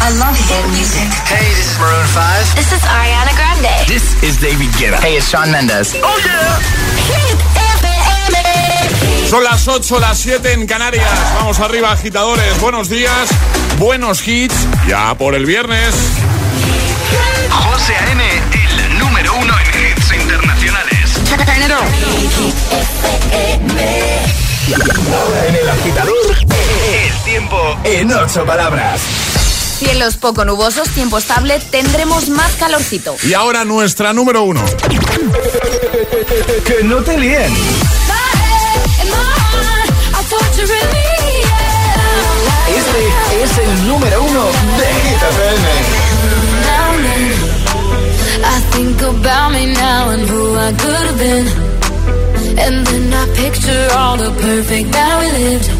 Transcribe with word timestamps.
I 0.00 0.10
love 0.16 0.36
hit 0.48 0.64
music. 0.72 1.08
Hey, 1.28 1.44
this 1.54 1.72
is 1.72 1.78
Maroon 1.78 2.06
5. 2.06 2.56
This 2.56 2.72
is 2.72 2.80
Ariana 2.88 3.36
Grande. 3.36 3.86
This 3.86 4.16
is 4.22 4.40
David 4.40 4.72
Guetta. 4.80 4.98
Hey, 4.98 5.16
it's 5.18 5.28
Sean 5.28 5.52
Mendes. 5.52 5.94
Oh 6.02 6.18
yeah. 6.24 6.58
Hit 7.04 7.38
FM. 7.76 9.28
Son 9.28 9.44
las 9.44 9.68
8, 9.68 10.00
las 10.00 10.18
7 10.18 10.52
en 10.54 10.66
Canarias. 10.66 11.06
Vamos 11.34 11.60
arriba, 11.60 11.92
agitadores. 11.92 12.58
Buenos 12.60 12.88
días, 12.88 13.28
buenos 13.78 14.26
hits. 14.26 14.54
Ya 14.88 15.14
por 15.14 15.34
el 15.34 15.44
viernes. 15.44 15.94
José 17.50 17.94
A.M., 17.94 18.24
el 18.52 18.98
número 18.98 19.34
uno 19.36 19.54
en 19.58 19.92
hits 19.92 20.12
internacionales. 20.14 21.20
Ahora 25.12 25.46
en 25.46 25.56
el 25.56 25.68
agitador, 25.68 26.36
el 26.40 27.24
tiempo 27.24 27.78
en 27.84 28.12
ocho 28.12 28.46
palabras. 28.46 29.49
Cielos 29.80 30.18
poco 30.18 30.44
nubosos, 30.44 30.90
tiempo 30.90 31.16
estable, 31.16 31.58
tendremos 31.70 32.28
más 32.28 32.52
calorcito. 32.56 33.16
Y 33.22 33.32
ahora 33.32 33.64
nuestra 33.64 34.12
número 34.12 34.42
uno. 34.42 34.62
Que 36.66 36.84
no 36.84 36.96
te 36.96 37.16
líen. 37.16 37.50
Este 42.68 43.42
es 43.42 43.58
el 43.58 43.88
número 43.88 44.22
uno 44.22 44.44
de 44.76 44.86
Hit 45.00 45.22
FM. 45.30 45.68
I 48.44 48.60
think 48.72 49.00
about 49.00 49.52
me 49.52 49.64
now 49.72 50.10
and 50.10 50.28
who 50.28 50.58
I 50.58 50.72
could 50.74 51.06
have 51.06 51.18
been. 51.18 51.46
And 52.58 52.86
then 52.86 53.14
I 53.14 53.26
picture 53.34 53.88
all 53.96 54.18
the 54.18 54.30
perfect 54.42 54.92
that 54.92 55.20
we 55.20 55.30
lived. 55.38 55.79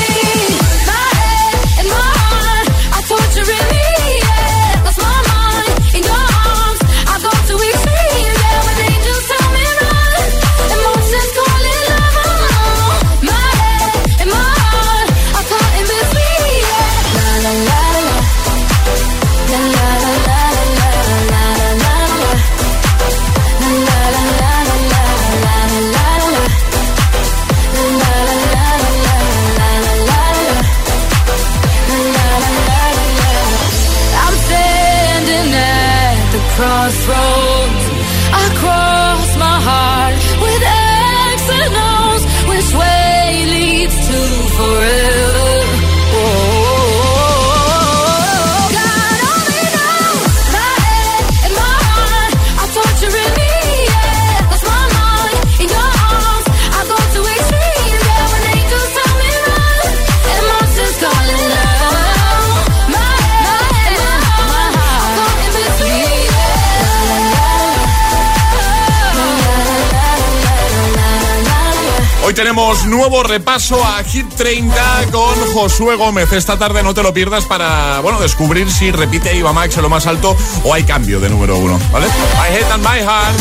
Hoy 72.31 72.35
tenemos 72.35 72.85
nuevo 72.85 73.23
repaso 73.23 73.83
a 73.83 74.01
Hit 74.05 74.25
30 74.37 75.07
con 75.11 75.35
Josué 75.53 75.97
Gómez. 75.97 76.31
Esta 76.31 76.57
tarde 76.57 76.81
no 76.81 76.93
te 76.93 77.03
lo 77.03 77.13
pierdas 77.13 77.43
para, 77.43 77.99
bueno, 77.99 78.21
descubrir 78.21 78.71
si 78.71 78.89
repite 78.89 79.35
Iba 79.35 79.51
Max 79.51 79.75
en 79.75 79.83
lo 79.83 79.89
más 79.89 80.07
alto 80.07 80.37
o 80.63 80.73
hay 80.73 80.85
cambio 80.85 81.19
de 81.19 81.29
número 81.29 81.57
uno, 81.57 81.77
¿vale? 81.91 82.05
My 82.07 82.55
head 82.55 82.71
and 82.71 82.87
my 82.87 82.99
heart. 82.99 83.35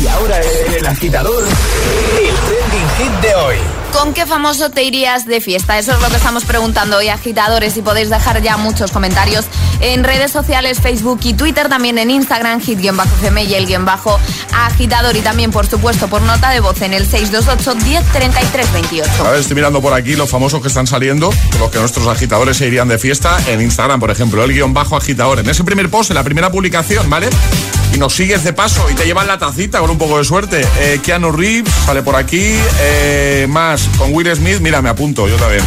Y 0.00 0.06
ahora 0.06 0.40
el 0.40 0.86
agitador, 0.86 1.42
el 1.42 2.34
trending 2.36 2.88
hit 2.96 3.20
de 3.22 3.34
hoy. 3.34 3.56
¿Con 3.92 4.12
qué 4.12 4.26
famoso 4.26 4.70
te 4.70 4.82
irías 4.84 5.24
de 5.24 5.40
fiesta? 5.40 5.78
Eso 5.78 5.92
es 5.92 6.00
lo 6.00 6.08
que 6.08 6.16
estamos 6.16 6.44
preguntando 6.44 6.98
hoy, 6.98 7.08
agitadores, 7.08 7.76
y 7.76 7.82
podéis 7.82 8.10
dejar 8.10 8.42
ya 8.42 8.56
muchos 8.56 8.90
comentarios 8.92 9.46
en 9.80 10.04
redes 10.04 10.30
sociales, 10.30 10.80
Facebook 10.80 11.20
y 11.22 11.34
Twitter, 11.34 11.68
también 11.68 11.98
en 11.98 12.10
Instagram, 12.10 12.60
hit-fm 12.60 13.44
y 13.44 13.54
el 13.54 13.66
guion 13.66 13.84
bajo 13.84 14.18
agitador, 14.52 15.16
y 15.16 15.20
también, 15.20 15.50
por 15.50 15.66
supuesto, 15.66 16.08
por 16.08 16.22
nota 16.22 16.50
de 16.50 16.60
voz 16.60 16.80
en 16.82 16.92
el 16.92 17.06
628 17.06 17.84
1033 17.86 18.72
28. 18.72 19.10
A 19.26 19.30
ver, 19.30 19.40
estoy 19.40 19.56
mirando 19.56 19.80
por 19.80 19.94
aquí 19.94 20.14
los 20.14 20.28
famosos 20.28 20.60
que 20.60 20.68
están 20.68 20.86
saliendo, 20.86 21.32
los 21.58 21.70
que 21.70 21.78
nuestros 21.78 22.06
agitadores 22.06 22.58
se 22.58 22.66
irían 22.66 22.88
de 22.88 22.98
fiesta 22.98 23.38
en 23.46 23.60
Instagram, 23.60 24.00
por 24.00 24.10
ejemplo, 24.10 24.44
el 24.44 24.52
guion 24.52 24.74
bajo 24.74 24.96
agitador. 24.96 25.38
En 25.38 25.48
ese 25.48 25.64
primer 25.64 25.88
post, 25.90 26.10
en 26.10 26.16
la 26.16 26.24
primera 26.24 26.50
publicación, 26.50 27.08
¿vale? 27.08 27.30
Y 27.94 27.98
nos 27.98 28.14
sigues 28.14 28.44
de 28.44 28.52
paso 28.52 28.88
y 28.90 28.94
te 28.94 29.06
llevan 29.06 29.26
la 29.26 29.38
tacita 29.38 29.80
con 29.80 29.90
un 29.90 29.98
poco 29.98 30.18
de 30.18 30.24
suerte. 30.24 30.66
Eh, 30.78 31.00
Keanu 31.02 31.32
Reeves 31.32 31.72
sale 31.86 32.02
por 32.02 32.16
aquí, 32.16 32.54
eh, 32.80 33.46
más 33.48 33.77
con 33.96 34.14
Will 34.14 34.34
Smith, 34.34 34.60
mira, 34.60 34.82
me 34.82 34.88
apunto, 34.88 35.28
yo 35.28 35.36
también. 35.36 35.62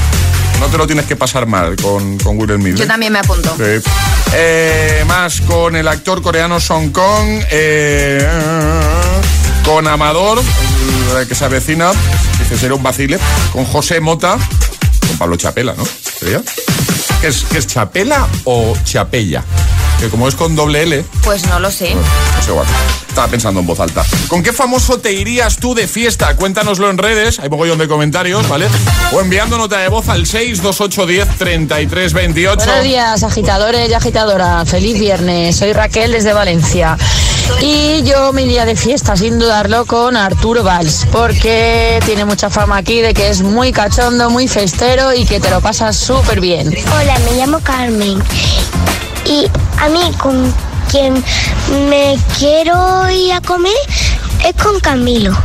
No 0.60 0.68
te 0.68 0.78
lo 0.78 0.86
tienes 0.86 1.06
que 1.06 1.16
pasar 1.16 1.48
mal 1.48 1.76
con, 1.76 2.18
con 2.20 2.38
Will 2.38 2.56
Smith. 2.56 2.76
Yo 2.76 2.84
¿eh? 2.84 2.88
también 2.88 3.12
me 3.12 3.20
apunto. 3.20 3.56
Sí. 3.58 3.82
Eh, 4.34 5.04
más 5.08 5.42
con 5.42 5.76
el 5.76 5.88
actor 5.88 6.22
coreano 6.22 6.60
Song 6.60 6.92
Kong. 6.92 7.44
eh, 7.50 8.28
con 9.66 9.88
Amador, 9.88 10.42
el 11.20 11.28
que 11.28 11.36
se 11.36 11.46
avecina, 11.46 11.92
dice 12.40 12.58
será 12.58 12.76
un 12.76 12.84
vacile. 12.84 13.20
Con 13.54 13.66
José 13.66 14.00
Mota. 14.00 14.38
Con 15.08 15.18
Pablo 15.18 15.36
Chapela, 15.36 15.74
¿no? 15.78 15.84
¿Sería? 16.20 16.42
¿Qué 17.22 17.28
es, 17.28 17.44
qué 17.52 17.58
es 17.58 17.68
Chapela 17.68 18.28
o 18.46 18.76
Chapella? 18.84 19.44
Que 20.02 20.10
como 20.10 20.28
es 20.28 20.34
con 20.36 20.56
doble 20.56 20.82
L, 20.82 21.06
Pues 21.24 21.46
no 21.46 21.60
lo 21.60 21.70
sé. 21.70 21.94
no 21.94 22.02
sé 22.44 22.50
igual. 22.50 22.66
Estaba 23.08 23.28
pensando 23.28 23.60
en 23.60 23.68
voz 23.68 23.80
alta. 23.80 24.04
¿Con 24.28 24.42
qué 24.42 24.52
famoso 24.52 24.98
te 24.98 25.14
irías 25.14 25.58
tú 25.58 25.76
de 25.76 25.88
fiesta? 25.88 26.36
Cuéntanoslo 26.36 26.90
en 26.90 26.98
redes, 26.98 27.38
hay 27.40 27.50
mogollón 27.50 27.78
de 27.78 27.88
comentarios, 27.88 28.50
¿vale? 28.50 28.66
O 29.14 29.22
enviando 29.22 29.60
nota 29.60 29.78
de 29.78 29.90
voz 29.90 30.10
al 30.10 30.26
628103328. 30.26 32.56
Buenos 32.66 32.84
días, 32.84 33.22
agitadores 33.24 33.90
y 33.90 33.94
agitadoras. 33.94 34.68
Feliz 34.68 35.00
viernes. 35.00 35.56
Soy 35.58 35.72
Raquel 35.74 36.14
desde 36.14 36.34
Valencia. 36.34 36.98
Y 37.60 38.04
yo 38.04 38.34
me 38.34 38.44
iría 38.44 38.66
de 38.66 38.76
fiesta, 38.76 39.16
sin 39.16 39.38
dudarlo, 39.40 39.86
con 39.86 40.16
Arturo 40.16 40.64
Valls, 40.64 41.08
porque 41.12 42.00
tiene 42.06 42.26
mucha 42.26 42.50
fama 42.50 42.78
aquí 42.78 43.02
de 43.02 43.14
que 43.14 43.30
es 43.30 43.42
muy 43.42 43.72
cachondo, 43.72 44.30
muy 44.30 44.48
festero 44.48 45.14
y 45.14 45.26
que 45.26 45.40
te 45.40 45.50
lo 45.50 45.62
pasas 45.62 45.98
súper 45.98 46.40
bien. 46.40 46.74
Hola, 47.00 47.20
me 47.20 47.38
llamo 47.38 47.60
Carmen. 47.60 48.22
Y 49.26 49.48
a 49.80 49.90
mí 49.90 50.12
con 50.18 50.54
quien 50.90 51.24
me 51.90 52.18
quiero 52.38 53.10
ir 53.10 53.34
a 53.34 53.42
comer 53.42 53.74
es 54.44 54.56
con 54.62 54.80
Camilo. 54.80 55.36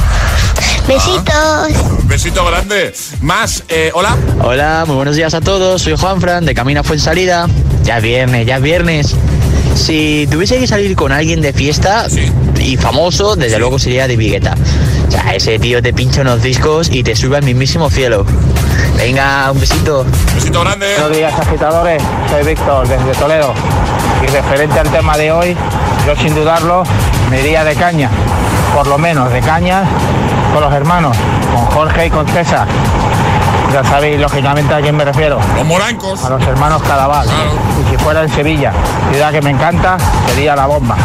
Besitos. 0.86 1.68
Un 2.00 2.08
besito 2.08 2.44
grande. 2.46 2.94
Más, 3.20 3.64
eh, 3.68 3.90
hola. 3.92 4.16
Hola, 4.40 4.84
muy 4.86 4.94
buenos 4.94 5.16
días 5.16 5.34
a 5.34 5.40
todos. 5.40 5.82
Soy 5.82 5.96
Juanfran 5.96 6.44
de 6.44 6.54
Camino 6.54 6.80
a 6.80 6.84
Fuensalida. 6.84 7.48
Ya 7.82 7.96
es 7.98 8.02
viernes, 8.04 8.46
ya 8.46 8.56
es 8.56 8.62
viernes. 8.62 9.16
Si 9.76 10.26
tuviese 10.30 10.58
que 10.58 10.66
salir 10.66 10.96
con 10.96 11.12
alguien 11.12 11.40
de 11.40 11.52
fiesta 11.52 12.08
Sí. 12.08 12.32
y 12.60 12.76
famoso, 12.76 13.36
desde 13.36 13.58
luego 13.58 13.78
sería 13.78 14.08
de 14.08 14.16
Vigueta. 14.16 14.54
O 15.06 15.10
sea, 15.10 15.34
ese 15.34 15.58
tío 15.58 15.82
te 15.82 15.92
pincha 15.92 16.22
unos 16.22 16.42
discos 16.42 16.88
y 16.90 17.02
te 17.02 17.14
sube 17.14 17.36
al 17.36 17.44
mismísimo 17.44 17.88
cielo. 17.90 18.24
Venga, 18.96 19.50
un 19.52 19.60
besito. 19.60 20.04
Besito 20.34 20.60
grande. 20.62 20.86
Buenos 20.98 21.16
días 21.16 21.32
agitadores, 21.38 22.02
soy 22.30 22.44
Víctor 22.44 22.88
desde 22.88 23.12
Toledo 23.20 23.52
y 24.22 24.26
referente 24.28 24.78
al 24.80 24.90
tema 24.90 25.16
de 25.18 25.30
hoy, 25.30 25.56
yo 26.06 26.16
sin 26.16 26.34
dudarlo 26.34 26.82
me 27.30 27.40
iría 27.42 27.62
de 27.62 27.74
caña, 27.74 28.10
por 28.74 28.86
lo 28.86 28.96
menos 28.98 29.30
de 29.30 29.40
caña 29.40 29.84
con 30.52 30.62
los 30.62 30.72
hermanos, 30.72 31.16
con 31.54 31.64
Jorge 31.66 32.06
y 32.06 32.10
con 32.10 32.26
César. 32.28 32.66
Ya 33.72 33.84
sabéis 33.84 34.20
lógicamente 34.20 34.72
a 34.72 34.80
quién 34.80 34.96
me 34.96 35.04
refiero, 35.04 35.38
Los 35.56 35.66
morancos. 35.66 36.24
a 36.24 36.30
los 36.30 36.42
hermanos 36.42 36.82
Cadaval. 36.82 37.26
Claro. 37.26 37.50
Y 37.86 37.90
si 37.90 38.02
fuera 38.02 38.22
en 38.22 38.32
Sevilla, 38.34 38.72
ciudad 39.12 39.32
que 39.32 39.42
me 39.42 39.50
encanta, 39.50 39.96
sería 40.28 40.54
la 40.56 40.66
bomba. 40.66 40.96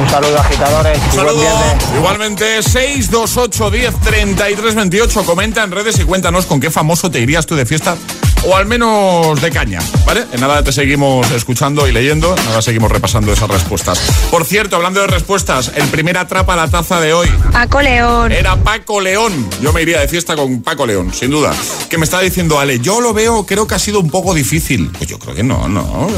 Un 0.00 0.08
saludo 0.08 0.38
agitadores 0.38 0.98
y 0.98 1.00
buen 1.16 1.26
Saludos. 1.26 1.40
viernes. 1.40 1.88
Igualmente, 1.96 2.62
628 2.62 3.70
10 3.70 3.94
33 4.00 4.74
28. 4.74 5.24
Comenta 5.24 5.62
en 5.64 5.70
redes 5.72 5.98
y 5.98 6.04
cuéntanos 6.04 6.46
con 6.46 6.60
qué 6.60 6.70
famoso 6.70 7.10
te 7.10 7.20
irías 7.20 7.46
tú 7.46 7.56
de 7.56 7.64
fiesta 7.66 7.96
o 8.46 8.56
al 8.56 8.66
menos 8.66 9.40
de 9.40 9.50
caña, 9.50 9.80
¿vale? 10.06 10.24
En 10.32 10.40
nada 10.40 10.62
te 10.62 10.72
seguimos 10.72 11.30
escuchando 11.32 11.86
y 11.88 11.92
leyendo, 11.92 12.34
ahora 12.48 12.62
seguimos 12.62 12.90
repasando 12.90 13.32
esas 13.32 13.48
respuestas. 13.48 13.98
Por 14.30 14.44
cierto, 14.44 14.76
hablando 14.76 15.00
de 15.00 15.06
respuestas, 15.06 15.72
el 15.76 15.86
primer 15.88 16.18
atrapa 16.18 16.54
la 16.56 16.68
taza 16.68 17.00
de 17.00 17.12
hoy 17.12 17.28
Paco 17.52 17.80
León. 17.80 18.32
era 18.32 18.56
Paco 18.56 19.00
León. 19.00 19.48
Yo 19.62 19.72
me 19.72 19.82
iría 19.82 20.00
de 20.00 20.08
fiesta 20.08 20.36
con 20.36 20.62
Paco 20.62 20.86
León, 20.86 21.12
sin 21.14 21.30
duda. 21.30 21.52
Que 21.88 21.98
me 21.98 22.04
está 22.04 22.20
diciendo 22.20 22.58
Ale, 22.58 22.80
yo 22.80 23.00
lo 23.00 23.12
veo, 23.14 23.46
creo 23.46 23.66
que 23.66 23.74
ha 23.74 23.78
sido 23.78 24.00
un 24.00 24.10
poco 24.10 24.34
difícil. 24.34 24.90
Pues 24.96 25.08
yo 25.08 25.18
creo 25.18 25.34
que 25.34 25.42
no, 25.42 25.68
no. 25.68 26.08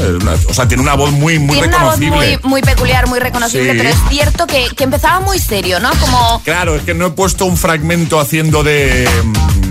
O 0.49 0.53
sea, 0.53 0.67
tiene 0.67 0.83
una 0.83 0.95
voz 0.95 1.11
muy, 1.11 1.39
muy 1.39 1.57
Tiene 1.59 1.67
una 1.75 1.83
voz 1.85 1.99
reconocible. 1.99 2.39
muy, 2.43 2.49
muy 2.51 2.61
peculiar, 2.61 3.07
muy 3.07 3.19
reconocible, 3.19 3.71
Sí. 3.71 3.77
pero 3.77 3.89
es 3.89 3.97
cierto 4.09 4.47
que, 4.47 4.67
que 4.75 4.83
empezaba 4.83 5.19
muy 5.21 5.39
serio, 5.39 5.79
¿no? 5.79 5.89
Como 5.99 6.41
Claro, 6.43 6.75
es 6.75 6.83
que 6.83 6.93
no 6.93 7.07
he 7.07 7.09
puesto 7.11 7.45
un 7.45 7.57
fragmento 7.57 8.19
haciendo 8.19 8.63
de. 8.63 9.07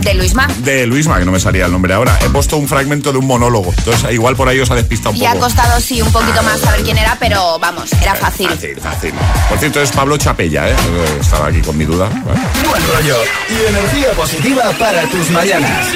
De 0.07 0.15
Luisma. 0.15 0.47
de 0.59 0.87
Luisma, 0.87 1.19
que 1.19 1.25
no 1.25 1.33
me 1.33 1.41
salía 1.41 1.67
el 1.67 1.73
nombre 1.73 1.93
ahora. 1.93 2.17
He 2.25 2.29
puesto 2.31 2.57
un 2.57 2.69
fragmento 2.69 3.11
de 3.13 3.19
un 3.19 3.27
monólogo. 3.27 3.75
Entonces, 3.77 4.13
igual 4.13 4.37
por 4.37 4.49
ahí 4.49 4.61
os 4.61 4.71
ha 4.71 4.77
despistado 4.77 5.11
un 5.11 5.17
Y 5.17 5.27
ha 5.27 5.33
poco. 5.33 5.45
costado, 5.47 5.81
sí, 5.81 6.01
un 6.01 6.13
poquito 6.13 6.43
más 6.45 6.61
saber 6.61 6.83
quién 6.83 6.97
era, 6.97 7.17
pero 7.19 7.59
vamos, 7.59 7.93
era 8.01 8.15
fácil. 8.15 8.49
Fácil, 8.49 8.77
fácil. 8.81 9.13
Por 9.49 9.59
cierto, 9.59 9.83
es 9.83 9.91
Pablo 9.91 10.17
Chapella, 10.17 10.69
¿eh? 10.69 10.73
Eh, 10.73 11.19
Estaba 11.21 11.49
aquí 11.49 11.61
con 11.61 11.77
mi 11.77 11.85
duda. 11.85 12.09
Bueno. 12.25 12.41
Buen 12.69 12.83
rollo 12.95 13.17
y 13.51 13.69
energía 13.69 14.13
positiva 14.13 14.71
para 14.79 15.03
tus 15.11 15.29
mañanas. 15.31 15.89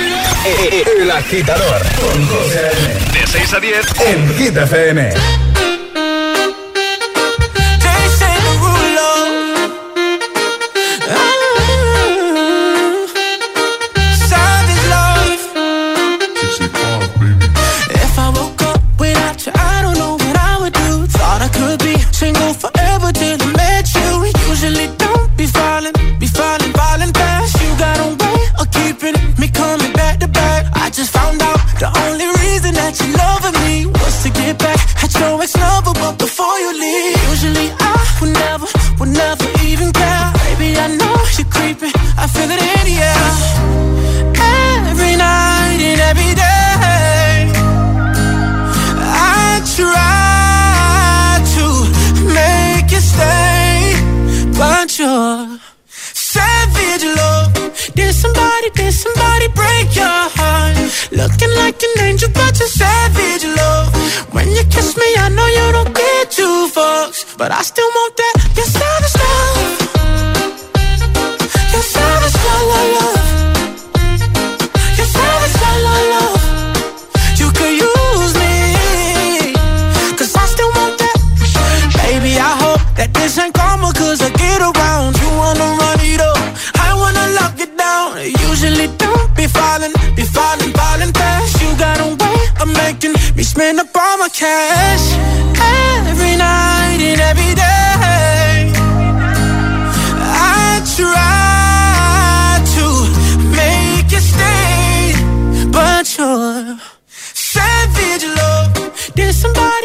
Eh, 0.44 0.84
El 1.02 1.10
agitador 1.10 1.80
con 2.00 2.26
José 2.28 2.58
A.M. 2.58 3.20
De 3.20 3.26
6 3.26 3.54
a 3.54 3.60
10, 3.60 3.76
en 4.06 4.34
Hit 4.38 4.56
FM. 4.56 5.10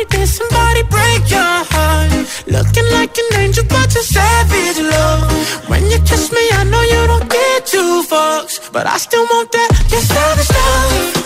Did 0.10 0.28
somebody 0.28 0.84
break 0.84 1.22
your 1.30 1.56
heart? 1.72 2.12
Looking 2.48 2.88
like 2.92 3.18
an 3.18 3.40
angel, 3.40 3.66
but 3.70 3.94
you're 3.94 4.04
savage 4.04 4.80
love. 4.80 5.70
When 5.70 5.84
you 5.92 6.00
kiss 6.10 6.32
me, 6.32 6.44
I 6.60 6.64
know 6.64 6.82
you 6.82 7.08
don't 7.08 7.30
get 7.30 7.66
two 7.66 8.04
fucks, 8.10 8.72
but 8.72 8.86
I 8.88 8.98
still 8.98 9.24
want 9.24 9.52
that. 9.52 9.70
Your 9.92 10.02
savage 10.02 10.52
love. 10.58 11.26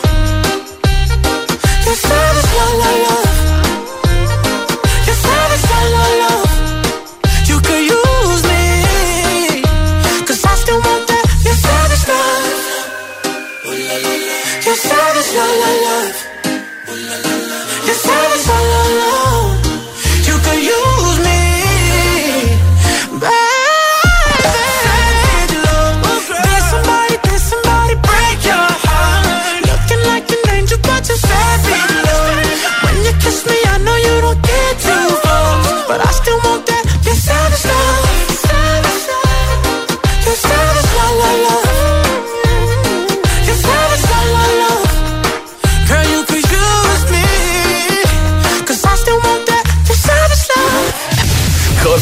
Your 1.85 1.95
savage 1.95 2.51
love, 2.57 2.75
love. 2.79 3.28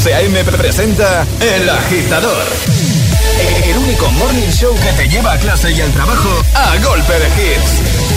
José 0.07 0.15
A.M. 0.15 0.43
presenta 0.45 1.27
El 1.41 1.69
Agitador. 1.69 2.45
El 3.65 3.77
único 3.77 4.09
morning 4.11 4.49
show 4.51 4.73
que 4.73 4.93
te 4.93 5.09
lleva 5.09 5.33
a 5.33 5.37
clase 5.37 5.69
y 5.71 5.81
al 5.81 5.91
trabajo 5.91 6.29
a 6.53 6.77
golpe 6.77 7.13
de 7.13 7.27
hits. 7.27 8.07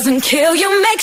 doesn't 0.00 0.22
kill. 0.22 0.56
You, 0.56 0.80
make 0.80 0.99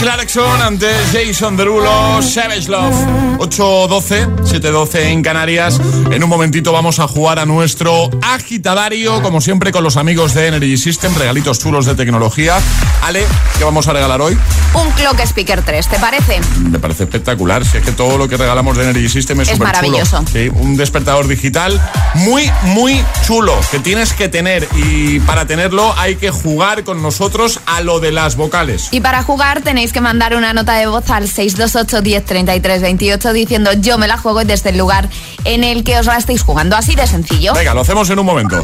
Clarkson 0.00 0.62
ante 0.62 0.86
Jason 1.12 1.56
Derulo, 1.56 2.22
Savage 2.22 2.68
Love. 2.68 2.94
8-12, 3.38 4.36
7-12 4.42 4.98
en 5.06 5.22
Canarias. 5.22 5.80
En 6.10 6.24
un 6.24 6.28
momentito 6.28 6.72
vamos 6.72 6.98
a 6.98 7.06
jugar 7.06 7.38
a 7.38 7.46
nuestro 7.46 8.10
agitadario, 8.22 9.22
como 9.22 9.40
siempre 9.40 9.70
con 9.70 9.84
los 9.84 9.96
amigos 9.96 10.34
de 10.34 10.48
Energy 10.48 10.76
System, 10.76 11.14
regalitos 11.16 11.60
chulos 11.60 11.86
de 11.86 11.94
tecnología. 11.94 12.58
Ale, 13.02 13.24
¿qué 13.56 13.64
vamos 13.64 13.86
a 13.86 13.92
regalar 13.92 14.20
hoy? 14.20 14.36
Un 14.74 14.90
Clock 14.92 15.20
Speaker 15.20 15.62
3, 15.62 15.88
¿te 15.88 15.98
parece? 15.98 16.40
Me 16.60 16.78
parece 16.78 17.04
espectacular, 17.04 17.64
si 17.64 17.78
es 17.78 17.84
que 17.84 17.92
todo 17.92 18.18
lo 18.18 18.28
que 18.28 18.36
regalamos 18.36 18.76
de 18.76 18.84
Energy 18.84 19.08
System 19.08 19.40
es, 19.40 19.50
es 19.50 19.58
maravilloso. 19.58 20.18
Chulo. 20.18 20.30
Sí, 20.32 20.50
un 20.52 20.76
despertador 20.76 21.28
digital 21.28 21.80
muy, 22.14 22.50
muy 22.62 23.02
chulo, 23.24 23.54
que 23.70 23.78
tienes 23.78 24.12
que 24.12 24.28
tener 24.28 24.68
y 24.76 25.20
para 25.20 25.46
tenerlo 25.46 25.94
hay 25.96 26.16
que 26.16 26.30
jugar 26.30 26.82
con 26.82 27.02
nosotros 27.02 27.60
a 27.66 27.80
lo 27.82 28.00
de 28.00 28.10
las 28.12 28.36
vocales. 28.36 28.88
Y 28.90 29.00
para 29.00 29.22
jugar 29.22 29.62
tenéis 29.62 29.87
tenéis 29.88 29.92
que 29.92 30.00
mandar 30.00 30.34
una 30.34 30.52
nota 30.52 30.74
de 30.74 30.86
voz 30.86 31.08
al 31.08 31.28
628 31.28 32.02
10 32.02 32.24
33 32.24 32.82
28 32.82 33.32
diciendo 33.32 33.70
yo 33.72 33.96
me 33.96 34.06
la 34.06 34.18
juego 34.18 34.44
desde 34.44 34.70
el 34.70 34.78
lugar 34.78 35.08
en 35.44 35.64
el 35.64 35.82
que 35.84 35.98
os 35.98 36.06
la 36.06 36.18
estáis 36.18 36.42
jugando. 36.42 36.76
Así 36.76 36.94
de 36.94 37.06
sencillo. 37.06 37.54
Venga, 37.54 37.72
lo 37.74 37.80
hacemos 37.80 38.10
en 38.10 38.18
un 38.18 38.26
momento. 38.26 38.62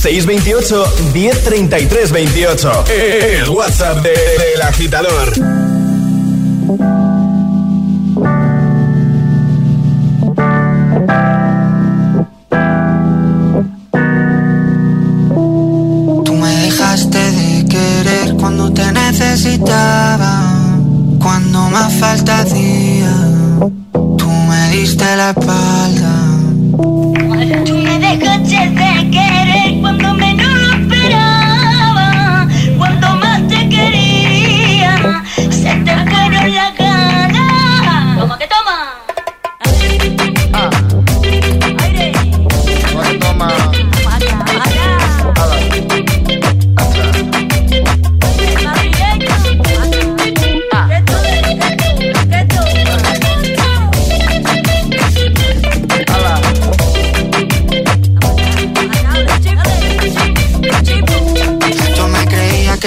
628 0.00 1.12
1033 1.12 2.12
28. 2.12 2.84
El 2.88 3.48
WhatsApp 3.50 3.96
del 3.96 4.14
de, 4.14 4.56
de, 4.56 4.62
agitador. 4.62 5.69
cuando 21.18 21.70
más 21.70 21.92
falta 21.94 22.40
hacía. 22.40 23.14
Tú 23.92 24.28
me 24.48 24.70
diste 24.70 25.04
la 25.16 25.30
espalda. 25.30 26.29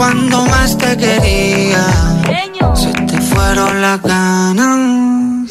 cuando 0.00 0.46
más 0.46 0.78
te 0.78 0.96
quería, 0.96 1.86
se 2.74 2.90
te 2.90 3.20
fueron 3.20 3.82
las 3.82 4.00
ganas. 4.00 5.50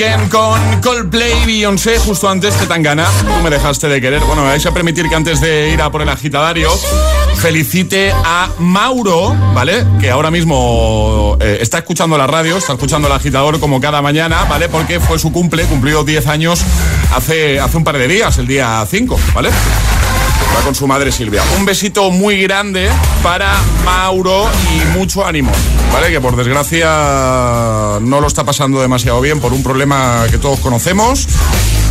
Weekend 0.00 0.30
con 0.30 0.80
Coldplay, 0.80 1.44
Beyoncé, 1.44 1.98
justo 1.98 2.26
antes 2.26 2.58
de 2.58 2.66
Tangana. 2.66 3.06
Tú 3.20 3.42
me 3.42 3.50
dejaste 3.50 3.86
de 3.86 4.00
querer. 4.00 4.20
Bueno, 4.20 4.44
vais 4.44 4.64
a 4.64 4.72
permitir 4.72 5.06
que 5.10 5.14
antes 5.14 5.42
de 5.42 5.72
ir 5.74 5.82
a 5.82 5.90
por 5.90 6.00
el 6.00 6.08
agitadario 6.08 6.70
felicite 7.36 8.10
a 8.10 8.48
Mauro, 8.58 9.36
¿vale? 9.52 9.84
Que 10.00 10.10
ahora 10.10 10.30
mismo 10.30 11.36
eh, 11.38 11.58
está 11.60 11.78
escuchando 11.78 12.16
la 12.16 12.26
radio, 12.26 12.56
está 12.56 12.72
escuchando 12.72 13.08
el 13.08 13.12
agitador 13.12 13.60
como 13.60 13.78
cada 13.78 14.00
mañana, 14.00 14.44
¿vale? 14.44 14.70
Porque 14.70 15.00
fue 15.00 15.18
su 15.18 15.32
cumple, 15.32 15.64
cumplió 15.64 16.02
10 16.02 16.26
años 16.28 16.62
hace, 17.14 17.60
hace 17.60 17.76
un 17.76 17.84
par 17.84 17.98
de 17.98 18.08
días, 18.08 18.38
el 18.38 18.46
día 18.46 18.82
5, 18.88 19.20
¿vale? 19.34 19.50
Va 19.50 20.64
con 20.64 20.74
su 20.74 20.86
madre 20.86 21.12
Silvia. 21.12 21.42
Un 21.58 21.66
besito 21.66 22.10
muy 22.10 22.40
grande 22.40 22.88
para 23.22 23.54
Mauro 23.84 24.48
y 24.74 24.98
mucho 24.98 25.26
ánimo, 25.26 25.52
¿vale? 25.92 26.10
Que 26.10 26.20
por 26.20 26.36
desgracia 26.36 26.86
no 28.00 28.20
lo 28.20 28.26
está 28.26 28.44
pasando 28.44 28.80
demasiado 28.80 29.20
bien 29.20 29.40
por 29.40 29.52
un 29.52 29.62
problema 29.62 30.24
que 30.30 30.38
todos 30.38 30.60
conocemos 30.60 31.26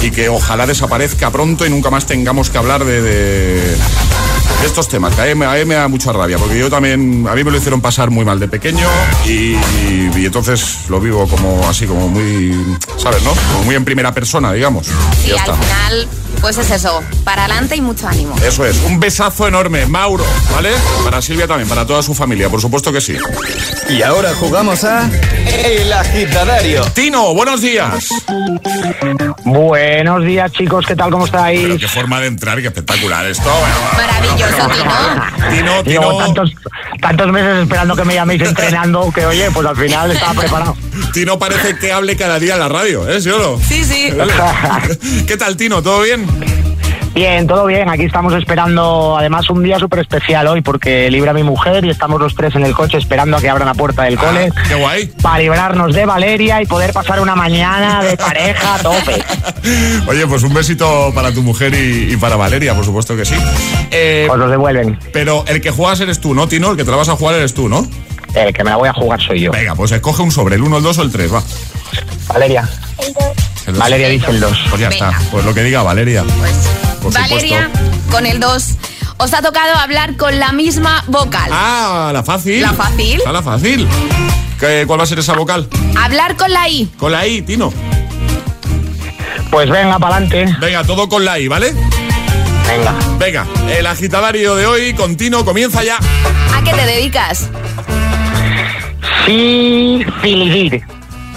y 0.01 0.12
que 0.12 0.29
ojalá 0.29 0.65
desaparezca 0.65 1.29
pronto 1.31 1.65
y 1.65 1.69
nunca 1.69 1.89
más 1.89 2.05
tengamos 2.05 2.49
que 2.49 2.57
hablar 2.57 2.85
de, 2.85 3.01
de- 3.01 3.77
estos 4.65 4.88
temas. 4.89 5.13
Que 5.15 5.21
a 5.21 5.25
mí, 5.25 5.35
me- 5.35 5.45
a 5.45 5.53
mí 5.53 5.65
me 5.65 5.75
da 5.75 5.88
mucha 5.88 6.12
rabia, 6.12 6.38
porque 6.38 6.57
yo 6.59 6.69
también, 6.69 7.25
a 7.29 7.35
mí 7.35 7.43
me 7.43 7.51
lo 7.51 7.57
hicieron 7.57 7.81
pasar 7.81 8.09
muy 8.09 8.25
mal 8.25 8.39
de 8.39 8.47
pequeño 8.47 8.88
y, 9.25 9.55
y 10.17 10.25
entonces 10.25 10.79
lo 10.89 10.99
vivo 10.99 11.27
como 11.27 11.67
así, 11.67 11.85
como 11.85 12.07
muy, 12.09 12.77
¿sabes, 12.97 13.21
no? 13.23 13.31
Como 13.53 13.63
muy 13.65 13.75
en 13.75 13.85
primera 13.85 14.13
persona, 14.13 14.51
digamos. 14.53 14.88
Y 15.25 15.29
ya 15.29 15.33
al 15.35 15.39
está. 15.39 15.53
final, 15.55 16.07
pues 16.41 16.58
es 16.58 16.71
eso, 16.71 17.04
para 17.23 17.45
adelante 17.45 17.75
y 17.75 17.82
mucho 17.82 18.08
ánimo. 18.08 18.36
Eso 18.43 18.65
es, 18.65 18.78
un 18.84 18.99
besazo 18.99 19.47
enorme, 19.47 19.86
Mauro, 19.86 20.25
¿vale? 20.52 20.71
Para 21.04 21.21
Silvia 21.21 21.47
también, 21.47 21.67
para 21.67 21.86
toda 21.86 22.02
su 22.02 22.13
familia, 22.13 22.49
por 22.49 22.62
supuesto 22.62 22.91
que 22.91 23.02
sí. 23.02 23.17
Y 23.89 24.02
ahora 24.02 24.34
jugamos 24.36 24.84
a 24.84 25.10
El 25.45 25.91
Agitadario. 25.91 26.84
Tino, 26.93 27.34
buenos 27.34 27.62
días. 27.62 28.08
Buenos 29.45 30.23
días, 30.23 30.52
chicos, 30.52 30.86
¿qué 30.86 30.95
tal? 30.95 31.12
¿Cómo 31.12 31.25
estáis? 31.25 31.62
Pero 31.62 31.78
qué 31.78 31.88
forma 31.88 32.19
de 32.19 32.28
entrar, 32.28 32.62
qué 32.62 32.67
espectacular 32.67 33.25
esto. 33.25 33.49
Bueno, 33.49 33.75
Maravilloso, 33.97 34.69
Tino. 34.69 35.49
Tino, 35.49 35.84
Llevo 35.84 36.12
Tino, 36.12 36.17
tantos, 36.17 36.52
tantos 37.02 37.32
meses 37.32 37.63
esperando 37.63 37.95
que 37.95 38.06
me 38.06 38.13
llaméis 38.13 38.41
entrenando 38.41 39.12
que, 39.13 39.25
oye, 39.25 39.49
pues 39.52 39.67
al 39.67 39.75
final 39.75 40.12
estaba 40.12 40.34
preparado. 40.34 40.78
Tino 41.13 41.39
parece 41.39 41.78
que 41.78 41.91
hable 41.91 42.15
cada 42.15 42.39
día 42.39 42.54
en 42.54 42.60
la 42.60 42.69
radio, 42.69 43.08
¿eh? 43.10 43.19
¿Sí 43.21 43.30
o 43.30 43.39
no? 43.39 43.60
Sí, 43.67 43.84
sí. 43.84 44.13
¿Qué 45.28 45.38
tal, 45.38 45.58
Tino? 45.58 45.82
¿Todo 45.82 46.02
bien? 46.02 46.29
Bien, 47.13 47.48
todo 47.48 47.65
bien. 47.65 47.89
Aquí 47.89 48.04
estamos 48.04 48.34
esperando, 48.34 49.18
además, 49.18 49.50
un 49.50 49.62
día 49.63 49.78
súper 49.80 50.00
especial 50.00 50.48
hoy 50.48 50.62
porque 50.62 51.10
libra 51.12 51.34
mi 51.34 51.44
mujer 51.44 51.84
y 51.84 51.89
estamos 51.89 52.22
los 52.22 52.34
tres 52.36 52.56
en 52.56 52.63
el 52.63 52.74
coche 52.74 52.98
esperando 52.98 53.36
a 53.36 53.42
que 53.42 53.50
abran 53.50 53.68
la 53.68 53.74
puerta 53.74 54.04
del 54.04 54.15
cole 54.18 54.52
Ah, 54.56 54.63
qué 54.68 54.76
guay. 54.76 55.08
para 55.22 55.39
librarnos 55.39 55.94
de 55.94 56.06
Valeria 56.06 56.62
y 56.62 56.65
poder 56.65 56.94
pasar 56.94 57.20
una 57.20 57.36
mañana 57.36 58.04
de 58.04 58.15
pareja 58.15 58.76
a 58.76 58.80
tope. 58.80 59.22
Oye, 60.08 60.28
pues 60.28 60.44
un 60.44 60.54
besito 60.54 61.12
para 61.13 61.34
tu 61.34 61.42
mujer 61.42 61.74
y, 61.74 62.13
y 62.13 62.15
para 62.18 62.36
Valeria, 62.38 62.74
por 62.76 62.86
supuesto 62.86 63.18
que 63.18 63.26
sí. 63.26 63.36
Eh, 63.92 64.28
Os 64.32 64.38
los 64.38 64.50
devuelven. 64.52 64.98
pero 65.12 65.44
el 65.48 65.60
que 65.62 65.72
juegas 65.72 66.00
eres 66.00 66.22
tú, 66.22 66.34
¿no, 66.34 66.48
Tino? 66.48 66.72
El 66.72 66.78
que 66.78 66.86
te 66.86 66.92
la 66.92 66.98
vas 66.98 67.10
a 67.10 67.15
jugar 67.18 67.36
eres 67.36 67.54
tú, 67.54 67.68
¿no? 67.68 67.86
El 68.36 68.54
que 68.54 68.63
me 68.63 68.70
la 68.70 68.78
voy 68.78 68.88
a 68.88 68.94
jugar 68.94 69.20
soy 69.20 69.42
yo. 69.42 69.52
Venga, 69.52 69.76
pues 69.76 69.92
escoge 69.92 70.22
un 70.22 70.32
sobre, 70.32 70.56
el 70.56 70.62
1, 70.62 70.78
el 70.78 70.84
2 70.84 70.98
o 71.00 71.02
el 71.02 71.12
3, 71.12 71.34
va. 71.34 71.44
Valeria. 72.28 72.70
El 73.00 73.13
dos. 73.65 73.78
Valeria 73.78 74.10
dice 74.10 74.30
el 74.32 74.39
2. 74.39 74.58
Pues 74.69 74.82
ya 74.82 74.89
Venga. 74.89 75.10
está, 75.12 75.30
pues 75.32 75.45
lo 75.45 75.54
que 75.54 75.63
diga 75.63 75.84
Valeria. 75.84 76.24
Pues 76.24 76.56
Por 77.02 77.13
Valeria, 77.13 77.69
con 78.12 78.26
el 78.26 78.39
2, 78.39 78.63
os 79.17 79.34
ha 79.34 79.41
tocado 79.41 79.76
hablar 79.76 80.15
con 80.17 80.39
la 80.39 80.52
misma 80.52 81.04
vocal. 81.08 81.50
Ah, 81.54 82.12
la 82.13 82.24
fácil. 82.24 82.62
¿La 82.62 82.74
fácil? 82.74 83.22
La 83.32 83.41
fácil. 83.41 83.88
¿Qué- 84.60 84.84
¿Cuál 84.88 85.00
va 85.00 85.04
a 85.04 85.08
ser 85.08 85.19
esa 85.19 85.34
vocal? 85.34 85.67
Hablar 85.98 86.36
con 86.36 86.52
la 86.52 86.67
I. 86.67 86.89
Con 86.98 87.12
la 87.12 87.26
I, 87.26 87.41
Tino. 87.41 87.72
Pues 89.52 89.69
venga, 89.69 89.98
para 90.00 90.17
adelante. 90.17 90.56
Venga, 90.60 90.84
todo 90.84 91.08
con 91.10 91.24
la 91.26 91.39
I, 91.39 91.48
¿vale? 91.48 91.74
Venga. 92.67 92.93
Venga, 93.17 93.45
el 93.69 93.88
agitadario 93.88 94.56
de 94.56 94.65
hoy 94.67 94.93
con 94.93 95.15
Tino 95.17 95.43
comienza 95.45 95.84
ya. 95.84 95.98
¿A 95.98 96.62
qué 96.63 96.72
te 96.74 96.86
dedicas? 96.86 97.50
Sí, 99.26 100.06
filidir. 100.22 100.82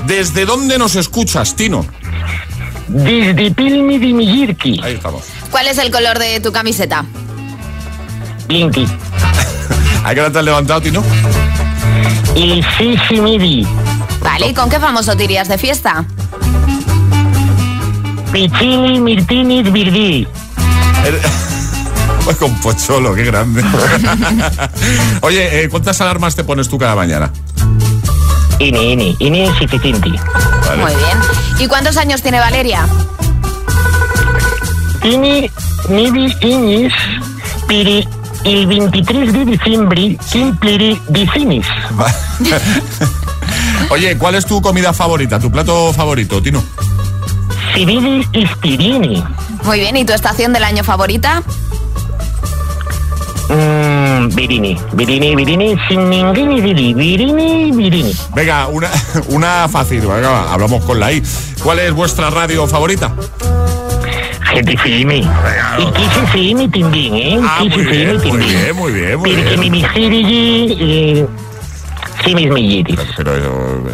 ¿Desde 0.06 0.44
dónde 0.44 0.78
nos 0.78 0.96
escuchas, 0.96 1.54
Tino? 1.56 1.86
Desde 2.92 3.50
Pilmi 3.50 3.98
di 3.98 4.12
Mijirki. 4.12 4.80
Ahí 4.82 4.94
estamos. 4.94 5.22
¿Cuál 5.50 5.68
es 5.68 5.78
el 5.78 5.90
color 5.90 6.18
de 6.18 6.40
tu 6.40 6.52
camiseta? 6.52 7.04
Blinky. 8.46 8.86
¿A 10.04 10.14
qué 10.14 10.20
hora 10.20 10.30
te 10.30 10.38
has 10.38 10.44
levantado, 10.44 10.80
Tino? 10.82 11.02
Sisi 12.34 13.20
Midi. 13.20 13.66
Vale, 14.20 14.48
¿y 14.48 14.54
con 14.54 14.68
qué 14.68 14.78
famoso 14.78 15.16
te 15.16 15.24
irías 15.24 15.48
de 15.48 15.56
fiesta? 15.56 16.04
Pichini 18.30 19.00
Mirtini 19.00 19.62
Virdi. 19.62 20.26
Pues 22.24 22.36
con 22.36 22.54
Pocholo, 22.60 23.16
qué 23.16 23.24
grande. 23.24 23.64
Oye, 25.22 25.64
eh, 25.64 25.68
¿cuántas 25.68 26.00
alarmas 26.00 26.36
te 26.36 26.44
pones 26.44 26.68
tú 26.68 26.78
cada 26.78 26.94
mañana? 26.94 27.32
Ini, 28.60 28.92
ini. 28.92 29.16
Ini 29.18 29.50
Sificinti. 29.58 30.12
Vale. 30.66 30.82
Muy 30.82 30.94
bien. 30.94 31.18
¿Y 31.58 31.66
cuántos 31.66 31.96
años 31.96 32.22
tiene 32.22 32.40
Valeria? 32.40 32.86
Ini, 35.02 35.50
Nibi 35.88 36.34
Inis, 36.40 36.92
Piri, 37.66 38.08
il 38.44 38.66
23 38.66 39.32
de 39.32 39.44
diciembre, 39.44 40.18
Simpliri 40.24 41.00
Dicinis. 41.08 41.66
Oye, 43.90 44.16
¿cuál 44.16 44.36
es 44.36 44.46
tu 44.46 44.62
comida 44.62 44.92
favorita, 44.92 45.38
tu 45.38 45.50
plato 45.50 45.92
favorito, 45.92 46.40
Tino? 46.40 46.62
Sibidi 47.74 48.26
Ispirini. 48.32 49.22
Muy 49.64 49.80
bien, 49.80 49.96
¿y 49.96 50.04
tu 50.04 50.12
estación 50.12 50.52
del 50.52 50.64
año 50.64 50.84
favorita? 50.84 51.42
Mmm, 53.48 53.91
Virini. 54.28 54.76
Virini, 54.92 55.34
Virini, 55.36 55.76
Siningini, 55.88 56.60
Viri. 56.60 56.94
Virini, 56.94 57.72
Virini. 57.72 58.12
Venga, 58.34 58.66
una, 58.68 58.90
una 59.28 59.68
fácil, 59.68 60.00
venga, 60.00 60.52
hablamos 60.52 60.84
con 60.84 61.00
la 61.00 61.12
I. 61.12 61.22
¿Cuál 61.62 61.78
es 61.80 61.92
vuestra 61.92 62.30
radio 62.30 62.66
favorita? 62.66 63.14
Gente 64.52 64.76
Fimi. 64.76 65.20
Y 65.78 65.86
Kisi 65.92 66.26
Fimi 66.32 66.68
Timbin, 66.68 67.14
¿eh? 67.14 67.40
Ah, 67.42 67.64
muy 67.64 67.84
bien, 67.84 68.16
muy 68.18 68.38
bien, 68.38 68.76
muy 68.76 68.92
bien, 68.92 69.18
muy 69.18 69.34
bien. 69.34 69.60
Mimi 69.60 69.84
Sirigi 69.94 70.72
y 70.72 71.26
Simis 72.24 72.50
Millitis. 72.50 73.00
Pero 73.16 73.36
eh, 73.36 73.92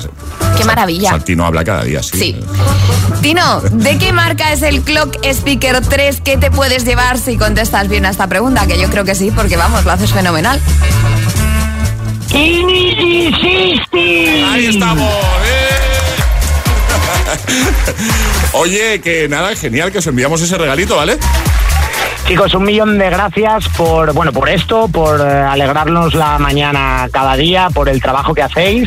¡Qué 0.58 0.64
maravilla! 0.64 1.18
Tino 1.20 1.46
habla 1.46 1.62
cada 1.64 1.84
día, 1.84 2.02
sí. 2.02 2.18
Sí. 2.18 2.36
Tino, 3.22 3.60
¿de 3.60 3.96
qué 3.96 4.12
marca 4.12 4.52
es 4.52 4.62
el 4.62 4.82
Clock 4.82 5.24
Speaker 5.24 5.80
3 5.80 6.20
que 6.20 6.36
te 6.36 6.50
puedes 6.50 6.84
llevar 6.84 7.16
si 7.18 7.36
contestas 7.36 7.88
bien 7.88 8.04
a 8.06 8.10
esta 8.10 8.26
pregunta? 8.26 8.66
Que 8.66 8.78
yo 8.80 8.90
creo 8.90 9.04
que 9.04 9.14
sí, 9.14 9.30
porque 9.30 9.56
vamos, 9.56 9.84
lo 9.84 9.92
haces 9.92 10.12
fenomenal. 10.12 10.60
Ahí 14.50 14.66
estamos. 14.66 15.12
¿eh? 15.12 15.68
Oye, 18.52 19.00
que 19.00 19.28
nada, 19.28 19.54
genial 19.54 19.92
que 19.92 19.98
os 19.98 20.06
enviamos 20.06 20.40
ese 20.42 20.58
regalito, 20.58 20.96
¿vale? 20.96 21.18
Chicos, 22.28 22.52
un 22.54 22.64
millón 22.64 22.98
de 22.98 23.08
gracias 23.08 23.68
por, 23.70 24.12
bueno, 24.12 24.32
por 24.34 24.50
esto, 24.50 24.86
por 24.88 25.18
eh, 25.18 25.24
alegrarnos 25.24 26.14
la 26.14 26.38
mañana 26.38 27.08
cada 27.10 27.34
día, 27.36 27.70
por 27.72 27.88
el 27.88 28.02
trabajo 28.02 28.34
que 28.34 28.42
hacéis 28.42 28.86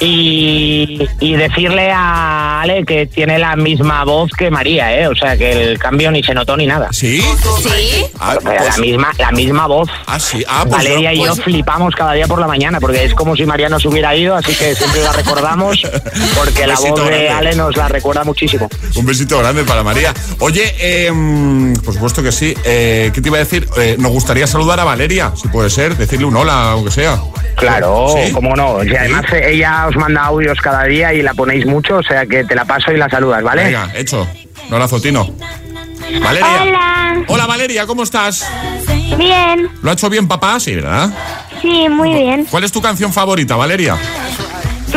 y, 0.00 1.08
y 1.20 1.34
decirle 1.36 1.92
a 1.92 2.62
Ale 2.62 2.84
que 2.84 3.06
tiene 3.06 3.38
la 3.38 3.54
misma 3.54 4.02
voz 4.04 4.32
que 4.36 4.50
María, 4.50 4.98
¿eh? 4.98 5.06
O 5.06 5.14
sea, 5.14 5.36
que 5.38 5.52
el 5.52 5.78
cambio 5.78 6.10
ni 6.10 6.24
se 6.24 6.34
notó 6.34 6.56
ni 6.56 6.66
nada. 6.66 6.88
¿Sí? 6.92 7.20
¿Sí? 7.62 8.04
Ah, 8.18 8.34
Pero 8.42 8.56
pues- 8.56 8.68
la 8.76 8.76
misma, 8.78 9.12
la 9.16 9.30
misma 9.30 9.66
voz. 9.68 9.88
ah, 10.08 10.18
sí. 10.18 10.42
Ah, 10.48 10.62
pues 10.64 10.72
Valeria 10.78 11.14
y 11.14 11.18
yo- 11.18 11.26
pues- 11.34 11.42
flipamos 11.44 11.94
cada 11.94 12.14
día 12.14 12.26
por 12.26 12.40
la 12.40 12.48
mañana 12.48 12.80
porque 12.80 13.04
es 13.04 13.14
como 13.14 13.36
si 13.36 13.46
María 13.46 13.68
nos 13.68 13.84
hubiera 13.84 14.14
ido, 14.16 14.34
así 14.34 14.52
que 14.56 14.74
siempre 14.74 15.02
la 15.04 15.12
recordamos 15.12 15.80
porque 16.36 16.66
la 16.66 16.74
voz 16.74 17.08
de. 17.08 17.28
Ale 17.30 17.54
nos 17.54 17.76
la 17.76 17.86
recuerda 17.86 18.24
muchísimo. 18.24 18.68
Un 18.96 19.06
besito 19.06 19.38
grande 19.38 19.62
para 19.62 19.84
María. 19.84 20.12
Oye, 20.40 20.74
eh, 20.80 21.12
por 21.84 21.94
supuesto 21.94 22.24
que 22.24 22.32
sí. 22.32 22.54
Eh, 22.64 23.10
¿Qué 23.14 23.20
te 23.20 23.28
iba 23.28 23.36
a 23.36 23.40
decir? 23.40 23.68
Eh, 23.76 23.96
nos 23.98 24.10
gustaría 24.12 24.46
saludar 24.46 24.80
a 24.80 24.84
Valeria, 24.84 25.32
si 25.36 25.48
puede 25.48 25.70
ser, 25.70 25.96
decirle 25.96 26.26
un 26.26 26.36
hola, 26.36 26.72
aunque 26.72 26.90
sea. 26.90 27.20
Claro, 27.56 28.08
¿Sí? 28.14 28.32
cómo 28.32 28.54
no. 28.54 28.82
Y 28.84 28.94
además 28.94 29.24
eh, 29.32 29.52
ella 29.52 29.86
os 29.88 29.96
manda 29.96 30.24
audios 30.24 30.60
cada 30.60 30.84
día 30.84 31.14
y 31.14 31.22
la 31.22 31.32
ponéis 31.34 31.64
mucho, 31.66 31.96
o 31.98 32.02
sea 32.02 32.26
que 32.26 32.44
te 32.44 32.54
la 32.54 32.64
paso 32.64 32.92
y 32.92 32.96
la 32.96 33.08
saludas, 33.08 33.42
¿vale? 33.42 33.64
Venga, 33.64 33.90
hecho. 33.94 34.26
Un 34.68 34.74
abrazo, 34.74 35.00
Tino. 35.00 35.28
Valeria. 36.22 36.62
Hola. 36.62 37.24
Hola, 37.28 37.46
Valeria, 37.46 37.86
¿cómo 37.86 38.02
estás? 38.02 38.46
Bien. 39.16 39.68
¿Lo 39.82 39.90
ha 39.90 39.94
hecho 39.94 40.10
bien, 40.10 40.28
papá? 40.28 40.60
Sí, 40.60 40.74
¿verdad? 40.74 41.10
Sí, 41.62 41.88
muy 41.88 42.12
bien. 42.12 42.46
¿Cuál 42.50 42.64
es 42.64 42.72
tu 42.72 42.82
canción 42.82 43.12
favorita, 43.12 43.56
Valeria? 43.56 43.96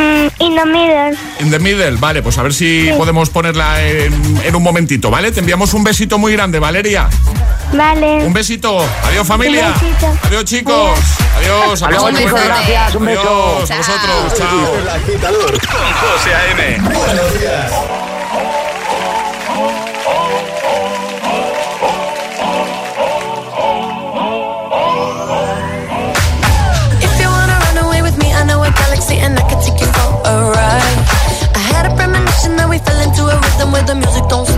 Mm, 0.00 0.30
in 0.40 0.56
the 0.56 0.64
middle. 0.64 1.18
In 1.40 1.50
the 1.50 1.58
Middle. 1.58 1.96
Vale, 1.98 2.22
pues 2.22 2.38
a 2.38 2.42
ver 2.42 2.54
si 2.54 2.90
podemos 2.96 3.28
ponerla 3.28 3.82
en, 3.82 4.40
en 4.44 4.56
un 4.56 4.62
momentito, 4.62 5.10
¿vale? 5.10 5.30
Te 5.30 5.40
enviamos 5.40 5.74
un 5.74 5.84
besito 5.84 6.16
muy 6.16 6.32
grande, 6.32 6.58
Valeria. 6.58 7.08
Vale. 7.72 8.24
Un 8.24 8.32
besito. 8.32 8.82
Adiós, 9.04 9.26
familia. 9.26 9.66
Un 9.66 9.72
besito. 9.74 10.18
Adiós, 10.26 10.44
chicos. 10.44 10.98
Adiós. 11.36 11.80
Luego, 11.82 12.06
Adiós, 12.06 12.20
chicos, 12.20 12.40
gracias, 12.44 12.94
un 12.94 13.04
beso. 13.04 13.20
Adiós 13.56 13.70
a 13.70 13.76
vosotros. 13.76 14.38
Chao. 14.38 14.66
Con 15.70 15.92
José 15.92 16.34
A.M. 16.34 16.78
Buenos 16.80 17.38
días. 17.38 17.99
de 33.86 33.94
musique 33.94 34.26
dans 34.28 34.49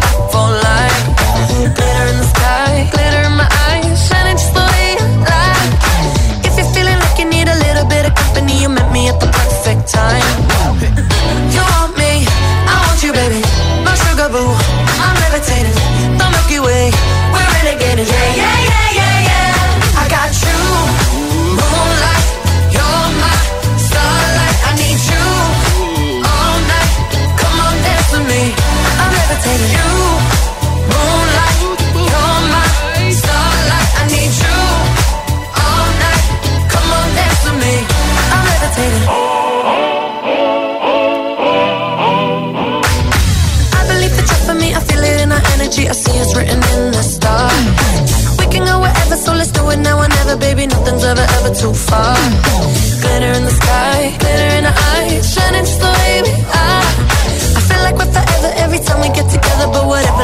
together, 59.62 59.72
but 59.72 59.86
whatever, 59.86 60.21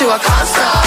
to, 0.00 0.08
I 0.08 0.16
can't 0.16 0.48
stop. 0.48 0.84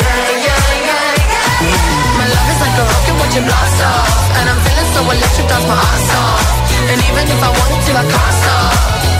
Yeah, 0.00 0.16
yeah, 0.48 0.88
yeah, 0.88 1.12
yeah. 1.60 2.16
My 2.16 2.24
love 2.24 2.48
is 2.52 2.60
like 2.64 2.76
a 2.80 2.84
rocket, 2.88 3.16
watch 3.20 3.36
it 3.36 3.44
blast 3.44 3.80
off. 3.84 4.08
And 4.40 4.46
I'm 4.48 4.60
feeling 4.64 4.88
so 4.96 5.00
electric, 5.12 5.46
dance 5.50 5.66
my 5.68 5.76
ass 5.76 6.08
off. 6.16 6.44
And 6.88 6.98
even 7.04 7.24
if 7.36 7.40
I 7.48 7.50
wanted 7.52 7.80
to, 7.84 7.92
I 8.00 8.04
can't 8.12 8.34
stop. 8.40 8.72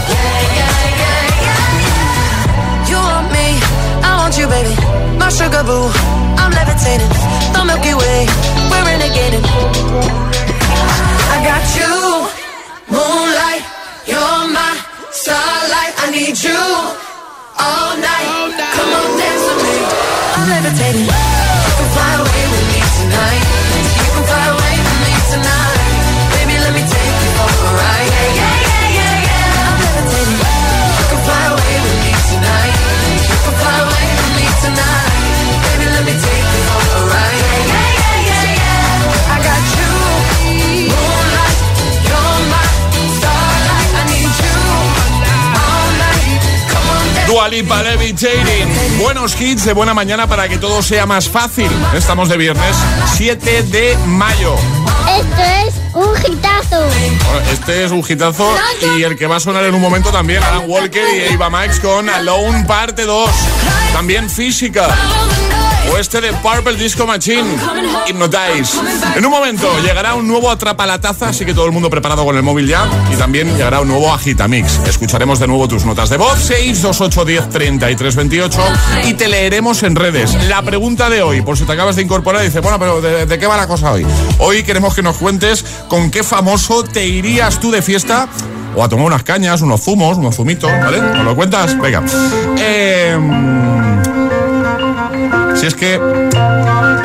Yeah, 0.08 0.40
yeah, 0.56 0.74
yeah, 1.02 1.44
yeah. 1.44 2.88
You 2.88 2.96
want 2.96 3.28
me, 3.36 3.46
I 4.08 4.10
want 4.20 4.34
you, 4.40 4.46
baby. 4.48 4.72
My 5.20 5.28
sugar 5.28 5.64
boo, 5.68 5.84
I'm 6.40 6.52
levitating. 6.56 7.12
The 7.52 7.60
Milky 7.68 7.92
Way, 7.92 8.20
we're 8.72 8.84
renegading. 8.88 9.44
I 11.28 11.36
got 11.44 11.64
you, 11.76 11.92
moonlight, 12.88 13.64
you're 14.08 14.44
my 14.56 14.72
starlight. 15.12 15.92
I 16.00 16.06
need 16.08 16.36
you 16.40 17.15
all 17.58 17.96
night. 17.96 18.28
Come 18.76 18.92
on, 18.92 19.08
dance 19.18 19.44
with 19.48 19.60
me. 19.64 19.76
I'm 20.36 20.44
levitating. 20.48 21.06
You 21.08 21.72
can 21.78 21.88
fly 21.96 22.12
away 22.20 22.44
with 22.52 22.66
me 22.72 22.80
tonight. 23.00 23.44
You 23.96 24.08
can 24.14 24.24
fly 24.28 24.46
away 24.54 24.76
with 24.86 24.98
me 25.06 25.14
tonight. 25.32 26.00
Baby, 26.36 26.54
let 26.60 26.72
me 26.76 26.82
take 26.84 27.16
you 27.24 27.30
a 27.36 27.70
ride. 27.80 28.08
Yeah, 28.12 28.28
yeah, 28.40 28.56
yeah, 28.68 28.86
yeah, 28.98 29.16
yeah. 29.28 29.68
I'm 29.68 29.78
levitating. 29.84 30.40
You 30.96 31.04
can 31.10 31.20
fly 31.26 31.44
away 31.56 31.76
with 31.84 31.98
me 32.04 32.12
tonight. 32.30 32.74
You 33.30 33.36
can 33.44 33.54
fly 33.60 33.76
away 33.84 34.06
with 34.20 34.32
me 34.36 34.46
tonight. 34.64 35.15
Come 47.36 47.44
on, 47.44 47.50
dance 47.50 47.66
Dua 47.66 47.82
Lipa, 47.82 47.82
Levitating. 47.82 48.98
Buenos 48.98 49.38
hits 49.38 49.66
de 49.66 49.74
buena 49.74 49.92
mañana 49.92 50.26
para 50.26 50.48
que 50.48 50.56
todo 50.56 50.82
sea 50.82 51.04
más 51.04 51.28
fácil. 51.28 51.70
Estamos 51.94 52.30
de 52.30 52.38
viernes 52.38 52.74
7 53.14 53.62
de 53.64 53.96
mayo. 54.06 54.54
Esto 55.18 55.42
es 55.66 55.74
un 55.94 56.32
hitazo. 56.32 56.80
Bueno, 56.80 57.50
Este 57.52 57.84
es 57.84 57.90
un 57.90 58.02
hitazo 58.08 58.56
y 58.96 59.02
el 59.02 59.18
que 59.18 59.26
va 59.26 59.36
a 59.36 59.40
sonar 59.40 59.64
en 59.64 59.74
un 59.74 59.82
momento 59.82 60.10
también, 60.10 60.42
Alan 60.42 60.64
Walker 60.66 61.04
y 61.14 61.34
Eva 61.34 61.50
Max 61.50 61.78
con 61.78 62.08
Alone 62.08 62.64
Parte 62.64 63.04
2. 63.04 63.30
También 63.92 64.30
Física. 64.30 64.88
O 65.92 65.98
este 65.98 66.20
de 66.20 66.32
Purple 66.32 66.74
Disco 66.74 67.06
Machine, 67.06 67.44
Hypnotize. 68.06 68.78
En 69.14 69.24
un 69.24 69.30
momento 69.30 69.68
llegará 69.80 70.14
un 70.14 70.26
nuevo 70.26 70.50
Atrapa 70.50 70.84
la 70.86 71.00
Taza, 71.00 71.28
así 71.28 71.44
que 71.44 71.54
todo 71.54 71.66
el 71.66 71.72
mundo 71.72 71.88
preparado 71.88 72.24
con 72.24 72.36
el 72.36 72.42
móvil 72.42 72.66
ya. 72.66 72.88
Y 73.12 73.16
también 73.16 73.48
llegará 73.56 73.80
un 73.80 73.88
nuevo 73.88 74.12
Agitamix. 74.12 74.80
Escucharemos 74.86 75.38
de 75.38 75.46
nuevo 75.46 75.68
tus 75.68 75.84
notas 75.84 76.08
de 76.08 76.16
voz, 76.16 76.38
62810 76.40 77.48
3328 77.50 78.60
y 79.04 79.14
te 79.14 79.28
leeremos 79.28 79.82
en 79.84 79.94
redes. 79.96 80.34
La 80.48 80.62
pregunta 80.62 81.08
de 81.08 81.22
hoy, 81.22 81.42
por 81.42 81.56
si 81.56 81.64
te 81.64 81.72
acabas 81.72 81.96
de 81.96 82.02
incorporar, 82.02 82.42
dice, 82.42 82.60
bueno, 82.60 82.78
pero 82.78 83.00
¿de, 83.00 83.26
de 83.26 83.38
qué 83.38 83.46
va 83.46 83.56
la 83.56 83.66
cosa 83.68 83.92
hoy? 83.92 84.06
Hoy 84.38 84.64
queremos 84.64 84.94
que 84.94 85.02
nos 85.02 85.16
cuentes 85.16 85.64
con 85.88 86.10
qué 86.10 86.22
famoso 86.24 86.82
te 86.84 87.06
irías 87.06 87.60
tú 87.60 87.70
de 87.70 87.82
fiesta 87.82 88.28
o 88.74 88.84
a 88.84 88.88
tomar 88.88 89.06
unas 89.06 89.22
cañas, 89.22 89.62
unos 89.62 89.82
zumos, 89.82 90.18
unos 90.18 90.36
zumitos, 90.36 90.70
¿vale? 90.70 91.00
¿Nos 91.00 91.24
lo 91.24 91.34
cuentas? 91.34 91.78
Venga. 91.80 92.02
Eh, 92.58 93.16
si 95.56 95.66
es 95.66 95.74
que 95.74 95.98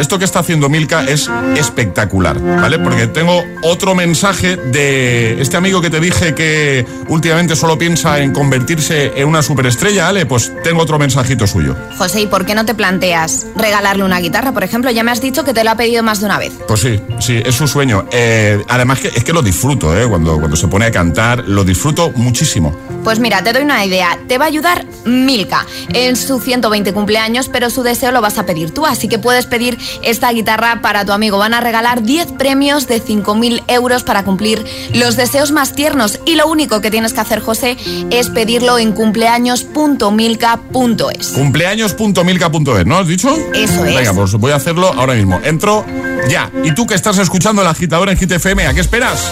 esto 0.02 0.20
que 0.20 0.26
está 0.26 0.40
haciendo 0.40 0.68
Milka 0.68 1.04
es 1.04 1.30
espectacular, 1.56 2.40
¿vale? 2.40 2.80
Porque 2.80 3.08
tengo 3.08 3.44
otro 3.64 3.96
mensaje 3.96 4.58
de 4.58 5.42
este 5.42 5.58
amigo 5.58 5.82
que 5.82 5.90
te 5.90 6.00
dije 6.00 6.36
que 6.36 6.86
últimamente 7.08 7.56
solo 7.56 7.78
piensa 7.78 8.20
en 8.20 8.34
convertirse 8.34 9.14
en 9.16 9.28
una 9.28 9.42
superestrella, 9.42 10.06
¿vale? 10.06 10.26
Pues 10.26 10.52
tengo 10.64 10.82
otro 10.82 10.98
mensajito 11.00 11.48
suyo. 11.48 11.76
José, 11.98 12.22
¿y 12.22 12.28
por 12.28 12.46
qué 12.46 12.56
no 12.56 12.66
te 12.66 12.74
planteas 12.74 13.48
regalarle 13.56 14.04
una 14.04 14.20
guitarra? 14.20 14.52
Por 14.52 14.64
ejemplo, 14.64 14.92
ya 14.92 15.04
me 15.04 15.12
has 15.12 15.22
dicho 15.22 15.44
que 15.44 15.54
te 15.54 15.64
lo 15.64 15.72
ha 15.72 15.76
pedido 15.76 16.04
más 16.04 16.20
de 16.20 16.26
una 16.26 16.38
vez. 16.38 16.54
Pues 16.68 16.82
sí, 16.82 17.00
sí, 17.20 17.42
es 17.46 17.56
su 17.56 17.68
sueño. 17.68 18.06
Eh, 18.12 18.64
además 18.68 19.00
que 19.00 19.10
es 19.10 19.24
que 19.24 19.34
lo 19.34 19.42
disfruto, 19.42 19.98
¿eh? 19.98 20.08
Cuando, 20.08 20.38
cuando 20.38 20.58
se 20.58 20.68
pone 20.68 20.86
a 20.86 20.92
cantar, 20.92 21.44
lo 21.48 21.64
disfruto 21.64 22.12
muchísimo. 22.16 22.76
Pues 23.04 23.20
mira, 23.20 23.44
te 23.44 23.54
doy 23.54 23.64
una 23.64 23.86
idea. 23.86 24.20
Te 24.28 24.38
va 24.38 24.46
a 24.46 24.48
ayudar 24.48 24.86
Milka 25.06 25.66
en 25.94 26.16
su 26.16 26.40
120 26.40 26.94
cumpleaños, 26.94 27.50
pero 27.50 27.70
su 27.70 27.84
deseo 27.84 28.12
lo 28.12 28.22
vas 28.22 28.38
a 28.38 28.46
pedir 28.46 28.72
tú. 28.72 28.86
Así 28.86 29.08
que 29.08 29.20
puedes 29.20 29.46
pedir 29.46 29.78
esta 30.02 30.32
guitarra 30.32 30.82
para 30.82 31.06
tu 31.06 31.12
amigo. 31.12 31.38
Van 31.38 31.54
a 31.54 31.62
regalar 31.62 32.04
10 32.04 32.34
premios 32.34 32.88
de 32.88 33.04
5.000 33.04 33.64
euros 33.68 34.04
para 34.04 34.24
cumplir 34.24 34.66
los 34.94 35.16
deseos 35.16 35.52
más 35.52 35.74
tiernos. 35.74 36.20
Y 36.26 36.36
lo 36.36 36.48
único 36.48 36.82
que 36.82 36.92
tienes 36.92 37.14
que 37.14 37.22
hacer, 37.22 37.42
José, 37.42 37.78
es 38.10 38.30
pedirlo 38.30 38.78
en 38.78 38.94
cumpleaños.milka.es. 38.94 41.28
Cumpleaños.milka.es, 41.30 42.86
¿no 42.86 42.98
has 42.98 43.08
dicho? 43.08 43.36
Eso 43.54 43.86
es. 43.86 43.96
Venga, 43.96 44.14
pues 44.14 44.34
voy 44.34 44.52
a 44.52 44.56
hacerlo 44.56 44.94
ahora 44.98 45.14
mismo. 45.14 45.40
Entro 45.44 45.86
ya. 46.30 46.52
Y 46.64 46.74
tú 46.74 46.86
que 46.86 46.96
estás 46.96 47.18
escuchando 47.18 47.62
el 47.62 47.68
agitador 47.68 48.10
en 48.10 48.18
GTFM, 48.18 48.68
¿a 48.68 48.74
qué 48.74 48.82
esperas? 48.82 49.32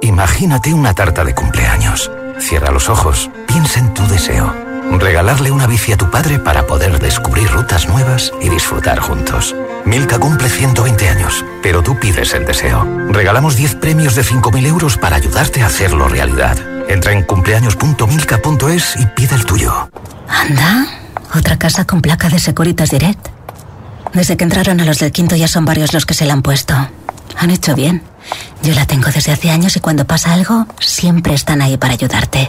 Imagínate 0.00 0.74
una 0.74 0.94
tarta 0.94 1.24
de 1.24 1.34
cumpleaños. 1.34 2.10
Cierra 2.38 2.70
los 2.70 2.88
ojos, 2.88 3.30
piensa 3.46 3.80
en 3.80 3.94
tu 3.94 4.06
deseo. 4.08 4.73
Regalarle 4.92 5.50
una 5.50 5.66
bici 5.66 5.92
a 5.92 5.96
tu 5.96 6.10
padre 6.10 6.38
para 6.38 6.66
poder 6.66 6.98
descubrir 6.98 7.50
rutas 7.50 7.88
nuevas 7.88 8.32
y 8.40 8.48
disfrutar 8.48 9.00
juntos. 9.00 9.54
Milka 9.84 10.18
cumple 10.18 10.48
120 10.48 11.08
años, 11.08 11.44
pero 11.62 11.82
tú 11.82 11.98
pides 11.98 12.32
el 12.34 12.46
deseo. 12.46 12.86
Regalamos 13.08 13.56
10 13.56 13.76
premios 13.76 14.14
de 14.14 14.22
5.000 14.22 14.66
euros 14.66 14.96
para 14.96 15.16
ayudarte 15.16 15.62
a 15.62 15.66
hacerlo 15.66 16.08
realidad. 16.08 16.56
Entra 16.88 17.12
en 17.12 17.22
cumpleaños.milka.es 17.22 18.96
y 18.96 19.06
pide 19.06 19.34
el 19.34 19.44
tuyo. 19.44 19.90
Anda, 20.28 20.86
otra 21.34 21.58
casa 21.58 21.84
con 21.84 22.00
placa 22.00 22.28
de 22.28 22.38
Securitas 22.38 22.90
Direct. 22.90 23.28
Desde 24.12 24.36
que 24.36 24.44
entraron 24.44 24.80
a 24.80 24.84
los 24.84 24.98
del 24.98 25.12
quinto 25.12 25.34
ya 25.34 25.48
son 25.48 25.64
varios 25.64 25.92
los 25.92 26.06
que 26.06 26.14
se 26.14 26.24
la 26.24 26.34
han 26.34 26.42
puesto. 26.42 26.74
Han 27.36 27.50
hecho 27.50 27.74
bien. 27.74 28.02
Yo 28.62 28.74
la 28.74 28.86
tengo 28.86 29.10
desde 29.10 29.32
hace 29.32 29.50
años 29.50 29.76
y 29.76 29.80
cuando 29.80 30.06
pasa 30.06 30.32
algo, 30.32 30.66
siempre 30.78 31.34
están 31.34 31.60
ahí 31.62 31.76
para 31.76 31.94
ayudarte. 31.94 32.48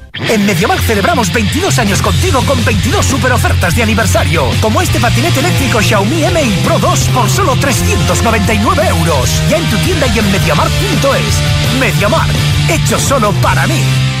En 0.13 0.45
MediaMark 0.45 0.81
celebramos 0.81 1.31
22 1.31 1.79
años 1.79 2.01
contigo 2.01 2.41
con 2.45 2.63
22 2.65 3.05
super 3.05 3.31
ofertas 3.31 3.75
de 3.75 3.83
aniversario, 3.83 4.49
como 4.61 4.81
este 4.81 4.99
patinete 4.99 5.39
eléctrico 5.39 5.81
Xiaomi 5.81 6.23
Mi 6.33 6.51
Pro 6.63 6.79
2 6.79 6.99
por 7.13 7.29
solo 7.29 7.55
399 7.55 8.87
euros. 8.87 9.41
Ya 9.49 9.57
en 9.57 9.69
tu 9.69 9.77
tienda 9.77 10.07
y 10.07 10.19
en 10.19 10.31
MediaMark.es. 10.31 11.79
MediaMark, 11.79 12.31
hecho 12.69 12.99
solo 12.99 13.31
para 13.41 13.65
mí. 13.67 14.20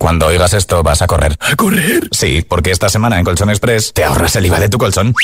Cuando 0.00 0.28
oigas 0.28 0.54
esto, 0.54 0.82
vas 0.82 1.02
a 1.02 1.06
correr. 1.06 1.36
¿A 1.40 1.54
correr? 1.56 2.08
Sí, 2.10 2.42
porque 2.48 2.70
esta 2.70 2.88
semana 2.88 3.18
en 3.18 3.24
Colchón 3.26 3.50
Express 3.50 3.92
te 3.92 4.02
ahorras 4.02 4.34
el 4.34 4.46
IVA 4.46 4.58
de 4.58 4.70
tu 4.70 4.78
colchón. 4.78 5.14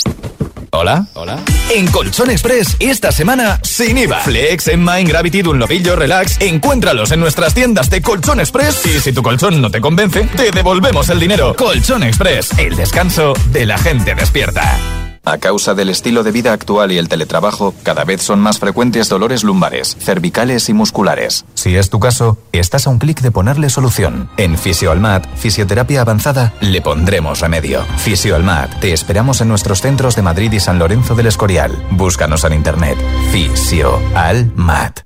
¿Hola? 0.71 1.07
¿Hola? 1.15 1.41
En 1.75 1.87
Colchón 1.87 2.31
Express, 2.31 2.77
esta 2.79 3.11
semana, 3.11 3.59
sin 3.63 3.97
IVA. 3.97 4.21
Flex, 4.21 4.69
Emma, 4.69 5.01
Gravity, 5.01 5.41
Dunlopillo, 5.41 5.97
Relax. 5.97 6.37
Encuéntralos 6.41 7.11
en 7.11 7.21
nuestras 7.21 7.55
tiendas 7.55 7.89
de 7.89 8.03
Colchón 8.03 8.39
Express. 8.39 8.85
Y 8.85 9.01
si 9.01 9.15
tu 9.15 9.23
colchón 9.23 9.63
no 9.63 9.71
te 9.71 9.81
convence, 9.81 10.29
te 10.37 10.51
devolvemos 10.51 11.09
el 11.09 11.21
dinero. 11.21 11.57
Colchón 11.57 12.03
Express, 12.03 12.51
el 12.59 12.77
descanso 12.77 13.33
de 13.53 13.65
la 13.65 13.79
gente 13.79 14.15
despierta. 14.15 15.06
A 15.27 15.39
causa 15.39 15.75
del 15.75 15.89
estilo 15.89 16.23
de 16.23 16.31
vida 16.31 16.53
actual 16.53 16.93
y 16.93 16.99
el 16.99 17.09
teletrabajo, 17.09 17.75
cada 17.83 18.05
vez 18.05 18.23
son 18.23 18.39
más 18.39 18.61
frecuentes 18.61 19.09
dolores 19.09 19.43
lumbares, 19.43 19.97
cervicales 19.99 20.69
y 20.69 20.73
musculares. 20.73 21.45
Si 21.55 21.75
es 21.75 21.91
tu 21.91 21.99
caso, 21.99 22.39
estás 22.53 22.87
a 22.87 22.91
un 22.91 23.01
clic 23.01 23.21
de 23.21 23.33
ponerle 23.33 23.69
solución. 23.69 24.31
En 24.37 24.57
Fisioalmat, 24.57 25.27
Fisioterapia 25.35 26.03
Avanzada, 26.03 26.55
le 26.61 26.81
pondremos 26.81 27.41
remedio. 27.41 27.85
Fisioalmat, 27.97 28.79
te 28.79 28.93
esperamos 28.93 29.41
en 29.41 29.49
nuestros 29.49 29.81
centros 29.81 30.15
de 30.15 30.23
Madrid 30.23 30.53
y 30.53 30.61
San 30.61 30.79
Lorenzo 30.79 31.17
del 31.17 31.27
Escorial. 31.27 31.73
Búscanos 31.91 32.45
en 32.45 32.53
internet. 32.53 32.97
Fisioalmat. 33.33 35.01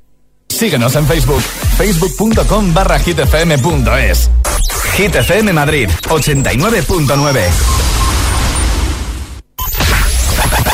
Síguenos 0.50 0.96
en 0.96 1.06
Facebook, 1.06 1.40
facebook.com 1.40 2.74
barra 2.74 2.98
hitfm.es. 2.98 4.30
Hitfm 4.98 5.52
Madrid, 5.54 5.88
89.9. 6.10 7.89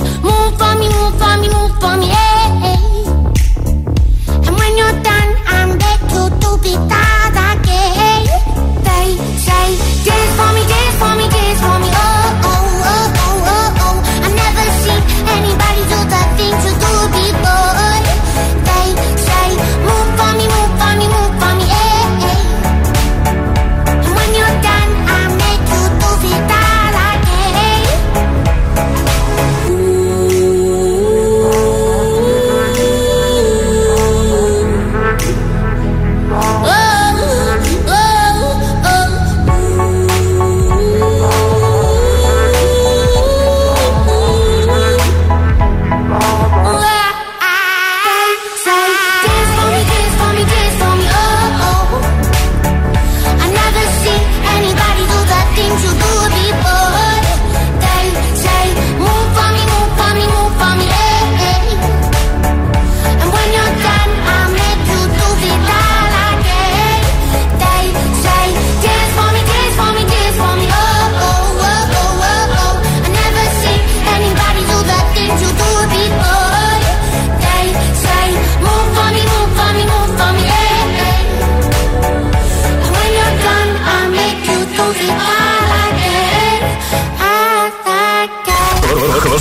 I 0.00 0.31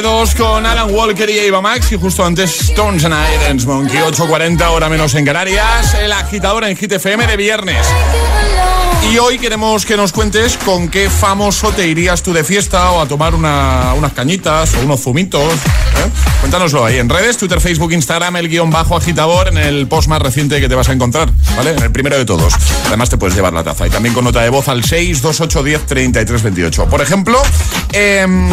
7-2 0.00 0.36
con 0.36 0.64
Alan 0.64 0.94
Walker 0.94 1.28
y 1.28 1.38
Eva 1.38 1.60
Max 1.60 1.92
y 1.92 1.96
justo 1.96 2.24
antes 2.24 2.70
Stones 2.70 3.04
and 3.04 3.14
Irons 3.44 3.66
Monkey 3.66 3.98
8.40 3.98 4.68
hora 4.68 4.88
menos 4.88 5.14
en 5.14 5.26
Canarias 5.26 5.94
el 5.94 6.12
agitador 6.12 6.64
en 6.64 6.74
GTFM 6.74 7.26
de 7.26 7.36
viernes 7.36 7.86
y 9.08 9.18
hoy 9.18 9.38
queremos 9.38 9.86
que 9.86 9.96
nos 9.96 10.12
cuentes 10.12 10.58
con 10.58 10.88
qué 10.88 11.10
famoso 11.10 11.70
te 11.70 11.88
irías 11.88 12.22
tú 12.22 12.32
de 12.32 12.44
fiesta 12.44 12.92
o 12.92 13.00
a 13.00 13.08
tomar 13.08 13.34
una, 13.34 13.94
unas 13.96 14.12
cañitas 14.12 14.72
o 14.74 14.80
unos 14.80 15.00
zumitos. 15.00 15.42
¿eh? 15.42 16.10
Cuéntanoslo 16.40 16.84
ahí 16.84 16.98
en 16.98 17.08
redes, 17.08 17.36
Twitter, 17.36 17.60
Facebook, 17.60 17.92
Instagram, 17.92 18.36
el 18.36 18.48
guion 18.48 18.70
bajo 18.70 18.96
agitador 18.96 19.48
en 19.48 19.58
el 19.58 19.88
post 19.88 20.06
más 20.08 20.22
reciente 20.22 20.60
que 20.60 20.68
te 20.68 20.76
vas 20.76 20.88
a 20.90 20.92
encontrar, 20.92 21.28
¿vale? 21.56 21.72
En 21.72 21.82
el 21.82 21.90
primero 21.90 22.16
de 22.18 22.24
todos. 22.24 22.54
Además 22.86 23.10
te 23.10 23.16
puedes 23.16 23.34
llevar 23.34 23.52
la 23.52 23.64
taza 23.64 23.84
y 23.86 23.90
también 23.90 24.14
con 24.14 24.24
nota 24.24 24.42
de 24.42 24.50
voz 24.50 24.68
al 24.68 24.82
628103328. 24.82 26.86
Por 26.86 27.00
ejemplo, 27.00 27.42
em, 27.92 28.48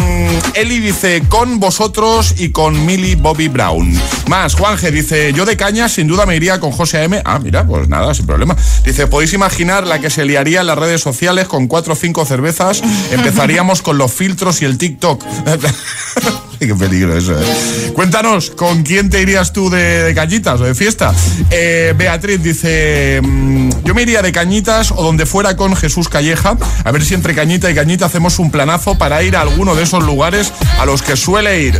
Eli 0.53 0.79
dice 0.79 1.23
con 1.27 1.59
vosotros 1.59 2.35
y 2.37 2.49
con 2.49 2.85
Millie 2.85 3.15
Bobby 3.15 3.47
Brown. 3.47 3.93
Más, 4.27 4.55
Juanje 4.55 4.91
dice 4.91 5.33
yo 5.33 5.45
de 5.45 5.57
caña 5.57 5.89
sin 5.89 6.07
duda 6.07 6.25
me 6.25 6.35
iría 6.35 6.59
con 6.59 6.71
José 6.71 7.03
AM. 7.03 7.21
Ah, 7.25 7.39
mira, 7.39 7.65
pues 7.65 7.87
nada, 7.89 8.13
sin 8.13 8.25
problema. 8.25 8.55
Dice, 8.83 9.07
podéis 9.07 9.33
imaginar 9.33 9.85
la 9.85 9.99
que 9.99 10.09
se 10.09 10.25
liaría 10.25 10.61
en 10.61 10.67
las 10.67 10.77
redes 10.77 11.01
sociales 11.01 11.47
con 11.47 11.67
cuatro 11.67 11.93
o 11.93 11.95
cinco 11.95 12.25
cervezas. 12.25 12.81
Empezaríamos 13.11 13.81
con 13.81 13.97
los 13.97 14.11
filtros 14.11 14.61
y 14.61 14.65
el 14.65 14.77
TikTok. 14.77 15.23
Qué 16.59 16.73
peligro 16.73 17.15
eso, 17.15 17.39
¿eh? 17.39 17.91
Cuéntanos, 17.93 18.49
¿con 18.49 18.81
quién 18.81 19.11
te 19.11 19.21
irías 19.21 19.53
tú 19.53 19.69
de, 19.69 20.03
de 20.03 20.15
cañitas 20.15 20.59
o 20.59 20.63
de 20.63 20.73
fiesta? 20.73 21.13
Eh, 21.51 21.93
Beatriz 21.95 22.41
dice, 22.41 23.21
mm, 23.21 23.69
yo 23.83 23.93
me 23.93 24.01
iría 24.01 24.23
de 24.23 24.31
cañitas 24.31 24.91
o 24.91 25.03
donde 25.03 25.27
fuera 25.27 25.55
con 25.55 25.75
Jesús 25.75 26.09
Calleja, 26.09 26.57
a 26.83 26.91
ver 26.91 27.05
si 27.05 27.13
entre 27.13 27.35
cañita 27.35 27.69
y 27.69 27.75
cañita 27.75 28.07
hacemos 28.07 28.39
un 28.39 28.49
planazo 28.49 28.97
para 28.97 29.21
ir 29.21 29.26
a 29.35 29.41
alguno 29.41 29.75
de 29.75 29.83
esos 29.83 30.03
lugares 30.03 30.53
a 30.79 30.85
los 30.85 31.01
que 31.01 31.15
suele 31.15 31.61
ir. 31.61 31.79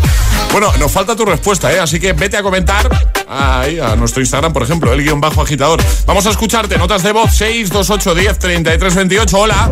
Bueno, 0.52 0.72
nos 0.80 0.91
falta 0.91 1.16
tu 1.16 1.26
respuesta, 1.26 1.72
¿eh? 1.72 1.80
así 1.80 2.00
que 2.00 2.14
vete 2.14 2.38
a 2.38 2.43
comentar 2.43 2.89
a 3.30 3.95
nuestro 3.98 4.22
Instagram, 4.22 4.54
por 4.54 4.64
ejemplo, 4.64 4.93
el 4.93 5.04
guion 5.04 5.22
bajo 5.22 5.41
agitador. 5.41 5.82
Vamos 6.06 6.26
a 6.26 6.30
escucharte, 6.30 6.78
notas 6.78 7.04
de 7.04 7.12
voz 7.12 7.32
628 7.36 8.16
10 8.16 8.39
33 8.39 8.95
28. 8.95 9.38
Hola. 9.39 9.70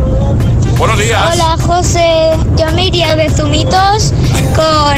Buenos 0.78 0.98
días. 0.98 1.34
Hola 1.34 1.56
José, 1.58 2.36
yo 2.56 2.70
me 2.72 2.86
iría 2.86 3.16
de 3.16 3.30
zumitos 3.30 4.12
con 4.54 4.96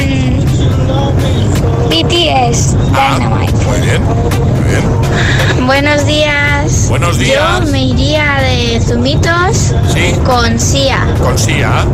BTS 1.89 2.75
Dynamite. 2.91 3.53
Muy 3.65 3.81
bien, 3.81 4.03
muy 4.03 4.69
bien. 4.69 5.65
Buenos 5.65 6.05
días. 6.05 6.87
Buenos 6.89 7.17
días. 7.17 7.65
Yo 7.65 7.71
me 7.71 7.83
iría 7.85 8.37
de 8.41 8.79
zumitos 8.81 9.73
Sí. 9.93 10.13
con 10.25 10.59
Sia. 10.59 10.99
Con 11.19 11.37
Sia. 11.37 11.85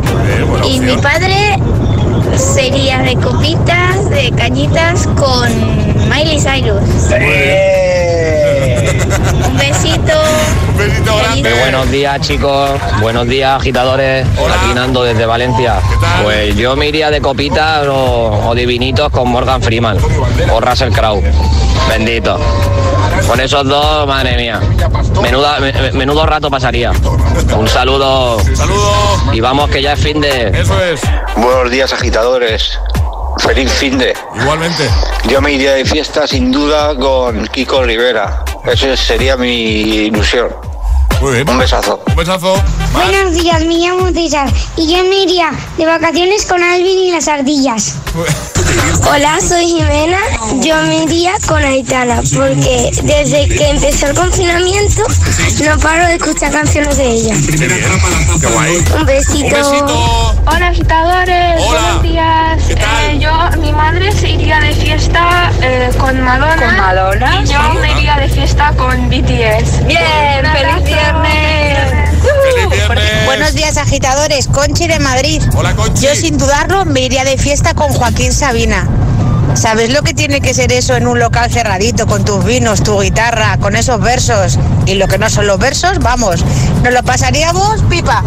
Buena 0.48 0.66
Y 0.66 0.80
mi 0.80 0.96
padre 0.96 1.58
sería 2.36 3.00
de 3.02 3.16
copitas, 3.16 4.10
de 4.10 4.30
cañitas 4.36 5.06
con 5.16 5.48
Miley 6.10 6.38
Cyrus. 6.38 7.08
Un 9.46 9.56
besito. 9.56 10.12
Un 10.68 10.76
besito 10.76 11.16
grande. 11.16 11.50
Muy 11.50 11.58
buenos 11.58 11.90
días 11.90 12.20
chicos, 12.20 12.70
buenos 13.00 13.26
días 13.28 13.56
agitadores, 13.60 14.26
aquí 14.26 14.74
Nando 14.74 15.02
desde 15.04 15.26
Valencia. 15.26 15.76
Pues 16.22 16.56
yo 16.56 16.76
me 16.76 16.88
iría 16.88 17.10
de 17.10 17.20
copitas 17.20 17.86
o, 17.86 18.48
o 18.48 18.54
de 18.54 18.66
vinitos 18.66 19.10
con 19.10 19.28
Morgan 19.30 19.62
Freeman 19.62 19.98
o 20.52 20.60
Russell 20.60 20.90
Crowe. 20.92 21.22
Bendito. 21.88 22.38
Con 23.26 23.40
esos 23.40 23.66
dos, 23.66 24.06
madre 24.06 24.36
mía. 24.36 24.60
Menuda, 25.22 25.58
me- 25.60 25.72
me- 25.72 25.92
menudo 25.92 26.26
rato 26.26 26.50
pasaría. 26.50 26.92
Un 27.56 27.68
saludo. 27.68 28.38
Saludo. 28.54 28.92
Y 29.32 29.40
vamos 29.40 29.70
que 29.70 29.80
ya 29.82 29.92
es 29.94 30.00
fin 30.00 30.20
de. 30.20 30.48
Eso 30.48 30.80
es. 30.82 31.00
Buenos 31.36 31.70
días, 31.70 31.92
agitadores. 31.92 32.78
Feliz 33.38 33.70
fin 33.72 33.98
de. 33.98 34.14
Igualmente. 34.40 34.88
Yo 35.28 35.40
me 35.40 35.52
iría 35.52 35.74
de 35.74 35.84
fiesta 35.84 36.26
sin 36.26 36.50
duda 36.50 36.94
con 36.96 37.46
Kiko 37.48 37.82
Rivera. 37.82 38.44
Esa 38.64 38.96
sería 38.96 39.36
mi 39.36 40.06
ilusión. 40.06 40.48
Muy 41.20 41.34
bien. 41.34 41.48
Un 41.48 41.58
besazo. 41.58 42.02
Un 42.06 42.16
besazo. 42.16 42.62
Buenos 42.92 43.34
días, 43.34 43.64
me 43.64 43.74
llamo 43.74 44.10
César 44.12 44.48
y 44.76 44.92
yo 44.92 45.02
me 45.04 45.22
iría 45.22 45.50
de 45.76 45.86
vacaciones 45.86 46.46
con 46.46 46.62
Alvin 46.62 46.98
y 46.98 47.12
las 47.12 47.28
ardillas. 47.28 47.94
Hola, 49.08 49.38
soy 49.40 49.66
Jimena. 49.66 50.18
Yo 50.60 50.76
me 50.82 51.04
iría 51.04 51.34
con 51.46 51.62
Aitana 51.62 52.20
porque 52.34 52.90
desde 53.02 53.48
que 53.48 53.70
empezó 53.70 54.08
el 54.08 54.14
confinamiento 54.14 55.02
no 55.64 55.78
paro 55.78 56.06
de 56.06 56.14
escuchar 56.16 56.52
canciones 56.52 56.96
de 56.96 57.06
ella. 57.06 57.34
Qué 58.40 58.46
guay. 58.46 58.84
Un 58.98 59.06
besito. 59.06 59.46
Un 59.46 59.52
besito. 59.52 60.34
Hola 60.46 60.68
agitadores, 60.68 61.62
Hola. 61.66 61.80
buenos 61.80 62.02
días. 62.02 62.70
Eh, 62.70 63.18
yo, 63.18 63.32
mi 63.60 63.72
madre 63.72 64.12
se 64.12 64.30
iría 64.30 64.60
de 64.60 64.72
fiesta 64.74 65.50
eh, 65.62 65.90
con 65.98 66.20
Madonna. 66.22 66.56
¿Con 66.56 66.76
Madonna? 66.76 67.42
Y 67.42 67.46
yo 67.46 67.58
me 67.80 67.92
iría 67.92 68.16
de 68.16 68.28
fiesta 68.28 68.72
con 68.76 69.08
BTS. 69.08 69.86
Bien, 69.86 70.44
feliz 70.52 70.84
viernes. 70.84 71.65
Buenos 73.24 73.54
días, 73.54 73.76
agitadores. 73.78 74.46
Conchi 74.46 74.86
de 74.86 75.00
Madrid. 75.00 75.42
Hola, 75.56 75.74
Conchi. 75.74 76.06
Yo, 76.06 76.14
sin 76.14 76.38
dudarlo, 76.38 76.84
me 76.84 77.00
iría 77.00 77.24
de 77.24 77.36
fiesta 77.36 77.74
con 77.74 77.92
Joaquín 77.92 78.32
Sabina. 78.32 78.88
¿Sabes 79.54 79.90
lo 79.90 80.02
que 80.02 80.14
tiene 80.14 80.40
que 80.40 80.54
ser 80.54 80.70
eso 80.72 80.94
en 80.94 81.08
un 81.08 81.18
local 81.18 81.50
cerradito, 81.50 82.06
con 82.06 82.24
tus 82.24 82.44
vinos, 82.44 82.82
tu 82.82 83.00
guitarra, 83.00 83.56
con 83.58 83.74
esos 83.74 84.00
versos? 84.00 84.58
Y 84.86 84.94
lo 84.94 85.08
que 85.08 85.18
no 85.18 85.28
son 85.30 85.46
los 85.46 85.58
versos, 85.58 85.98
vamos, 85.98 86.44
nos 86.84 86.92
lo 86.92 87.02
pasaríamos 87.02 87.82
pipa. 87.90 88.22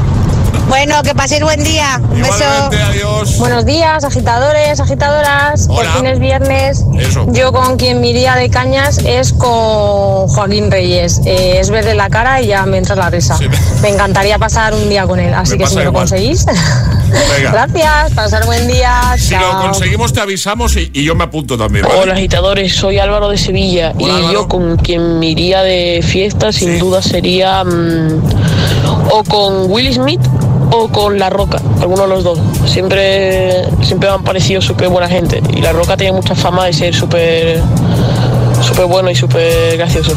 Bueno, 0.70 1.01
que 1.03 1.15
paséis 1.15 1.41
buen 1.41 1.63
día. 1.63 1.99
Un 2.11 2.22
beso. 2.22 2.45
Adiós. 2.89 3.38
Buenos 3.39 3.65
días, 3.65 4.03
agitadores, 4.03 4.80
agitadoras. 4.80 5.67
Por 5.67 5.80
Hola. 5.80 5.93
fin 5.93 6.05
es 6.05 6.20
viernes. 6.20 6.86
Eso. 6.97 7.26
Yo 7.34 7.51
con 7.51 7.76
quien 7.78 7.99
me 7.99 8.09
iría 8.09 8.36
de 8.36 8.49
cañas 8.51 8.99
es 8.99 9.34
con 9.34 10.28
Joaquín 10.28 10.70
Reyes. 10.70 11.22
Eh, 11.26 11.57
es 11.59 11.72
verle 11.72 11.95
la 11.95 12.09
cara 12.09 12.39
y 12.41 12.47
ya 12.47 12.65
me 12.67 12.78
entra 12.78 12.95
la 12.95 13.09
risa. 13.09 13.38
Me 13.82 13.89
encantaría 13.89 14.38
pasar 14.38 14.76
un 14.76 14.88
día 14.89 15.07
con 15.07 15.20
él, 15.20 15.34
así 15.34 15.53
Me 15.53 15.57
que 15.63 15.67
si 15.67 15.76
me 15.76 15.84
lo 15.86 15.89
igual. 15.89 16.03
conseguís. 16.03 16.45
Venga. 16.45 17.51
Gracias, 17.67 18.11
pasar 18.13 18.45
buen 18.45 18.67
día. 18.67 19.15
Si 19.17 19.36
lo 19.36 19.59
conseguimos 19.61 20.13
te 20.13 20.22
avisamos 20.22 20.76
y, 20.78 20.91
y 20.93 21.03
yo 21.03 21.15
me 21.15 21.24
apunto 21.24 21.57
también. 21.57 21.86
¿vale? 21.86 21.99
Hola 21.99 22.13
agitadores, 22.13 22.76
soy 22.76 22.99
Álvaro 22.99 23.30
de 23.30 23.38
Sevilla 23.39 23.93
Hola, 23.95 24.05
y 24.13 24.15
Álvaro. 24.17 24.34
yo 24.34 24.47
con 24.47 24.78
quien 24.78 25.17
me 25.20 25.28
iría 25.30 25.63
de 25.63 26.01
fiesta 26.05 26.51
sin 26.53 26.78
duda 26.78 27.01
sería 27.01 27.63
mm, 27.63 28.22
o 29.11 29.24
con 29.24 29.72
Will 29.72 29.91
Smith 29.93 30.22
o 30.72 30.88
con 30.89 31.17
La 31.17 31.30
Roca, 31.30 31.59
alguno 31.82 32.03
de 32.03 32.07
los 32.09 32.24
dos. 32.24 32.39
Siempre, 32.65 33.65
siempre 33.82 34.09
han 34.09 34.24
parecido 34.24 34.61
súper 34.61 34.89
buena 34.89 35.07
gente 35.07 35.41
y 35.53 35.61
La 35.61 35.72
Roca 35.72 35.97
tiene 35.97 36.13
mucha 36.13 36.36
fama 36.36 36.65
de 36.65 36.74
ser 36.74 36.93
súper 36.93 37.61
súper 38.61 38.86
bueno 38.86 39.09
y 39.09 39.15
súper 39.15 39.78
gracioso. 39.78 40.13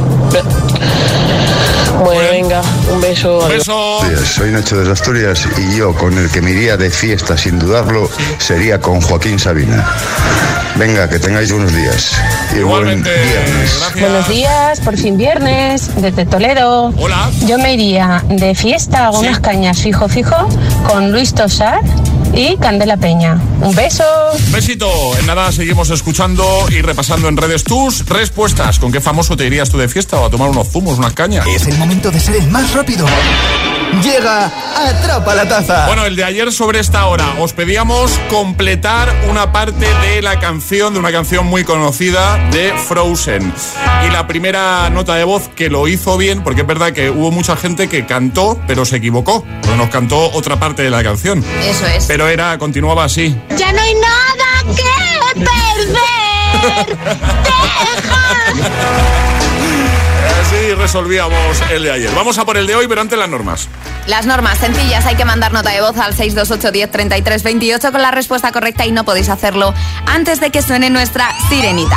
Bueno, 2.04 2.30
venga, 2.30 2.62
un 2.90 3.00
beso. 3.00 3.44
adiós. 3.44 3.66
Días, 3.66 4.28
Soy 4.34 4.50
Nacho 4.50 4.82
de 4.82 4.90
Asturias 4.90 5.46
y 5.56 5.76
yo 5.76 5.94
con 5.94 6.16
el 6.18 6.30
que 6.30 6.40
me 6.40 6.50
iría 6.50 6.76
de 6.76 6.90
fiesta 6.90 7.36
sin 7.36 7.58
dudarlo 7.58 8.08
sería 8.38 8.80
con 8.80 9.00
Joaquín 9.00 9.38
Sabina. 9.38 9.86
Venga, 10.76 11.08
que 11.08 11.18
tengáis 11.18 11.52
buenos 11.52 11.72
días. 11.74 12.12
Y 12.56 12.62
buen 12.62 13.02
viernes. 13.02 13.92
Buenos 13.98 14.28
días, 14.28 14.80
por 14.80 14.96
fin 14.96 15.16
viernes, 15.16 15.90
desde 15.96 16.24
Toledo. 16.24 16.92
Hola. 16.96 17.30
Yo 17.46 17.58
me 17.58 17.74
iría 17.74 18.24
de 18.28 18.54
fiesta 18.54 19.06
a 19.06 19.10
unas 19.10 19.40
cañas 19.40 19.80
fijo 19.80 20.08
fijo 20.08 20.48
con 20.88 21.12
Luis 21.12 21.34
Tosar 21.34 21.80
y 22.34 22.56
Candela 22.56 22.96
Peña. 22.96 23.38
Un 23.60 23.74
beso. 23.74 24.04
Besito. 24.50 24.90
En 25.18 25.26
nada 25.26 25.52
seguimos 25.52 25.90
escuchando 25.90 26.44
y 26.70 26.80
repasando 26.82 27.28
en 27.28 27.36
redes 27.36 27.64
tus 27.64 28.06
respuestas. 28.06 28.78
¿Con 28.78 28.92
qué 28.92 29.00
famoso 29.00 29.36
te 29.36 29.46
irías 29.46 29.70
tú 29.70 29.78
de 29.78 29.88
fiesta 29.88 30.18
o 30.20 30.26
a 30.26 30.30
tomar 30.30 30.50
unos 30.50 30.68
zumos, 30.68 30.98
unas 30.98 31.12
cañas? 31.12 31.46
Es 31.46 31.66
el 31.66 31.78
momento 31.78 32.10
de 32.10 32.20
ser 32.20 32.36
el 32.36 32.48
más 32.48 32.72
rápido. 32.72 33.06
Llega 34.02 34.50
Atrapa 34.74 35.34
la 35.34 35.46
Taza. 35.46 35.86
Bueno, 35.86 36.06
el 36.06 36.16
de 36.16 36.24
ayer 36.24 36.50
sobre 36.50 36.80
esta 36.80 37.06
hora 37.06 37.34
os 37.38 37.52
pedíamos 37.52 38.18
completar 38.30 39.14
una 39.28 39.52
parte 39.52 39.86
de 40.06 40.22
la 40.22 40.40
canción, 40.40 40.94
de 40.94 40.98
una 40.98 41.12
canción 41.12 41.46
muy 41.46 41.62
conocida 41.62 42.38
de 42.50 42.72
Frozen. 42.72 43.52
Y 44.06 44.10
la 44.10 44.26
primera 44.26 44.88
nota 44.88 45.14
de 45.16 45.24
voz 45.24 45.48
que 45.54 45.68
lo 45.68 45.88
hizo 45.88 46.16
bien, 46.16 46.42
porque 46.42 46.62
es 46.62 46.66
verdad 46.66 46.92
que 46.92 47.10
hubo 47.10 47.30
mucha 47.30 47.54
gente 47.54 47.88
que 47.88 48.06
cantó, 48.06 48.58
pero 48.66 48.86
se 48.86 48.96
equivocó. 48.96 49.44
Pero 49.60 49.76
nos 49.76 49.90
cantó 49.90 50.32
otra 50.32 50.58
parte 50.58 50.82
de 50.82 50.90
la 50.90 51.02
canción. 51.02 51.44
Eso 51.62 51.86
es. 51.86 52.06
Pero 52.06 52.21
era, 52.28 52.58
continuaba 52.58 53.04
así. 53.04 53.36
Ya 53.56 53.72
no 53.72 53.80
hay 53.80 53.94
nada 53.94 54.76
que 54.76 55.40
perder. 55.40 56.98
Así 60.40 60.74
resolvíamos 60.74 61.62
el 61.70 61.82
de 61.84 61.92
ayer. 61.92 62.10
Vamos 62.14 62.38
a 62.38 62.44
por 62.44 62.56
el 62.56 62.66
de 62.66 62.76
hoy, 62.76 62.86
pero 62.88 63.00
antes 63.00 63.18
las 63.18 63.28
normas. 63.28 63.68
Las 64.06 64.26
normas 64.26 64.58
sencillas, 64.58 65.06
hay 65.06 65.14
que 65.14 65.24
mandar 65.24 65.52
nota 65.52 65.70
de 65.70 65.80
voz 65.80 65.96
al 65.96 66.14
628 66.14 66.72
10 66.72 66.90
33 66.90 67.42
28 67.42 67.92
con 67.92 68.02
la 68.02 68.10
respuesta 68.10 68.52
correcta 68.52 68.84
y 68.84 68.92
no 68.92 69.04
podéis 69.04 69.28
hacerlo 69.28 69.72
antes 70.06 70.40
de 70.40 70.50
que 70.50 70.62
suene 70.62 70.90
nuestra 70.90 71.28
sirenita. 71.48 71.96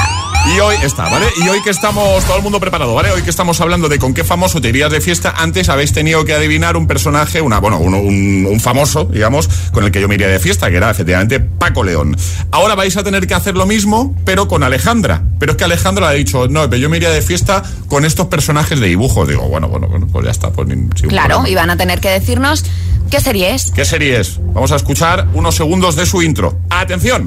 Y 0.54 0.60
hoy 0.60 0.76
está, 0.84 1.10
¿vale? 1.10 1.26
Y 1.44 1.48
hoy 1.50 1.62
que 1.64 1.72
estamos, 1.72 2.24
todo 2.26 2.38
el 2.38 2.44
mundo 2.44 2.60
preparado, 2.60 2.94
¿vale? 2.94 3.12
Hoy 3.12 3.24
que 3.24 3.30
estamos 3.30 3.60
hablando 3.62 3.90
de 3.90 3.98
con 3.98 4.14
qué 4.14 4.24
famoso 4.24 4.62
te 4.62 4.70
irías 4.70 4.92
de 4.92 5.02
fiesta, 5.02 5.34
antes 5.38 5.70
habéis 5.70 5.92
tenido 5.92 6.24
que 6.24 6.34
adivinar 6.34 6.78
un 6.78 6.88
personaje, 6.88 7.42
una, 7.42 7.60
bueno, 7.60 7.80
un, 7.80 7.94
un, 7.94 8.60
famoso, 8.60 9.06
digamos, 9.06 9.50
con 9.72 9.84
el 9.84 9.92
que 9.92 10.00
yo 10.00 10.08
me 10.08 10.16
iría 10.16 10.28
de 10.28 10.40
fiesta, 10.40 10.70
que 10.70 10.78
era 10.78 10.92
efectivamente 10.92 11.40
Paco 11.40 11.84
León. 11.84 12.16
Ahora 12.52 12.76
vais 12.76 12.96
a 12.96 13.04
tener 13.04 13.28
que 13.28 13.34
hacer 13.34 13.56
lo 13.56 13.66
mismo, 13.66 14.16
pero 14.24 14.48
con 14.48 14.64
Alejandra. 14.64 15.24
Pero 15.40 15.54
es 15.54 15.58
que 15.58 15.64
Alejandra 15.64 16.10
ha 16.10 16.12
dicho, 16.12 16.48
no, 16.48 16.70
pero 16.70 16.78
yo 16.78 16.90
me 16.90 16.98
iría 16.98 17.10
de 17.10 17.22
fiesta 17.22 17.64
con 17.88 18.06
estos 18.06 18.28
personajes 18.28 18.80
de 18.80 18.88
dibujo. 18.88 19.26
Digo, 19.26 19.48
bueno, 19.50 19.68
bueno, 19.68 19.90
pues 20.12 20.26
ya 20.26 20.32
está. 20.32 20.52
Pues, 20.52 20.68
claro, 21.08 21.46
y 21.48 21.56
van 21.56 21.70
a 21.70 21.78
tener 21.78 22.00
que 22.00 22.10
decirnos 22.10 22.64
qué 23.10 23.20
serie 23.20 23.56
es. 23.56 23.72
¿Qué 23.72 23.84
serie 23.84 24.20
es? 24.20 24.40
Vamos 24.54 24.72
a 24.72 24.76
escuchar 24.76 25.28
unos 25.34 25.56
segundos 25.56 25.96
de 25.96 26.06
su 26.06 26.22
intro. 26.22 26.58
¡Atención! 26.70 27.26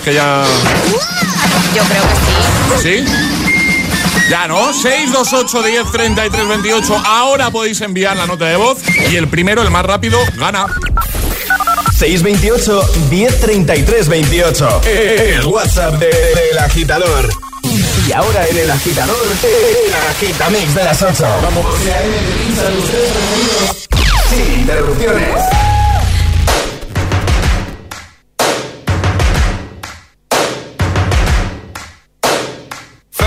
Crees 0.00 0.02
que 0.02 0.14
ya...? 0.14 0.44
Yo 1.74 1.82
creo 1.84 2.02
que 2.02 2.82
sí. 2.82 3.04
¿Sí? 3.04 3.12
Ya, 4.30 4.48
¿no? 4.48 4.72
628 4.72 5.62
10 5.62 5.92
33 5.92 6.48
28. 6.48 7.02
Ahora 7.06 7.50
podéis 7.50 7.80
enviar 7.80 8.16
la 8.16 8.26
nota 8.26 8.46
de 8.46 8.56
voz 8.56 8.78
y 9.10 9.16
el 9.16 9.28
primero, 9.28 9.62
el 9.62 9.70
más 9.70 9.84
rápido, 9.84 10.18
gana. 10.34 10.66
628 11.96 12.90
1033 13.10 14.08
28. 14.08 14.80
El 14.84 15.46
WhatsApp 15.46 15.94
del 15.94 16.58
agitador. 16.58 17.30
Y 18.08 18.12
ahora 18.12 18.46
en 18.48 18.58
el 18.58 18.70
agitador, 18.70 19.16
el 19.42 19.94
agitamix 20.10 20.74
de 20.74 20.84
las 20.84 21.02
8. 21.02 21.24
Vamos. 21.42 21.66
Sin 24.28 24.60
interrupciones. 24.60 25.65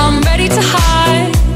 I'm 0.00 0.20
ready 0.22 0.48
to 0.48 0.60
hide. 0.60 1.47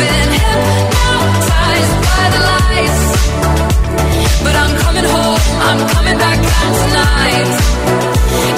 been 0.00 0.32
hypnotized 0.32 1.94
by 2.06 2.30
the 2.32 2.49
I'm 5.70 5.86
coming 5.86 6.18
back 6.18 6.38
down 6.42 6.72
tonight. 6.82 7.50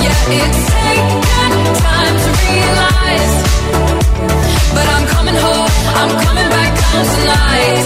Yeah, 0.01 0.33
it's 0.33 0.61
taken 0.73 1.61
time 1.85 2.17
to 2.25 2.31
realize. 2.41 3.35
But 4.73 4.87
I'm 4.95 5.07
coming 5.09 5.37
home, 5.37 5.71
I'm 6.01 6.13
coming 6.25 6.49
back 6.49 6.73
down 6.81 7.05
tonight. 7.17 7.85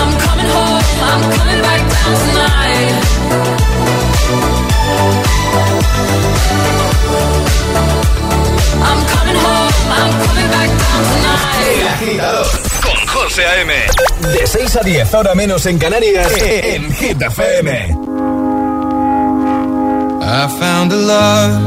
I'm 0.00 0.12
coming 0.26 0.50
home, 0.56 0.84
I'm 1.12 1.22
coming 1.36 1.60
back 1.60 1.80
down 1.92 2.12
tonight. 2.24 3.05
José 13.46 13.60
A.M. 13.60 13.72
De 14.32 14.46
6 14.46 14.76
a 14.76 14.80
10, 14.80 15.14
ahora 15.14 15.34
menos 15.34 15.66
en 15.66 15.78
Canarias, 15.78 16.32
en 16.40 16.92
Hit 16.92 17.20
FM. 17.22 17.96
I 20.22 20.48
found 20.58 20.92
a 20.92 20.96
love 20.96 21.62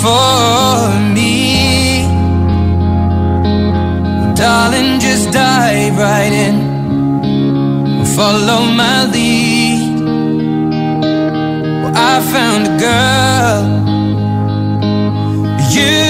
for 0.00 0.88
me. 1.12 2.06
Darling, 4.34 5.00
just 5.00 5.30
dive 5.32 5.98
right 5.98 6.32
in. 6.32 8.06
Follow 8.16 8.62
my 8.62 9.04
lead. 9.12 10.00
Well, 11.82 11.92
I 11.94 12.20
found 12.32 12.66
a 12.66 12.76
girl, 12.78 13.62
beautiful 15.68 16.09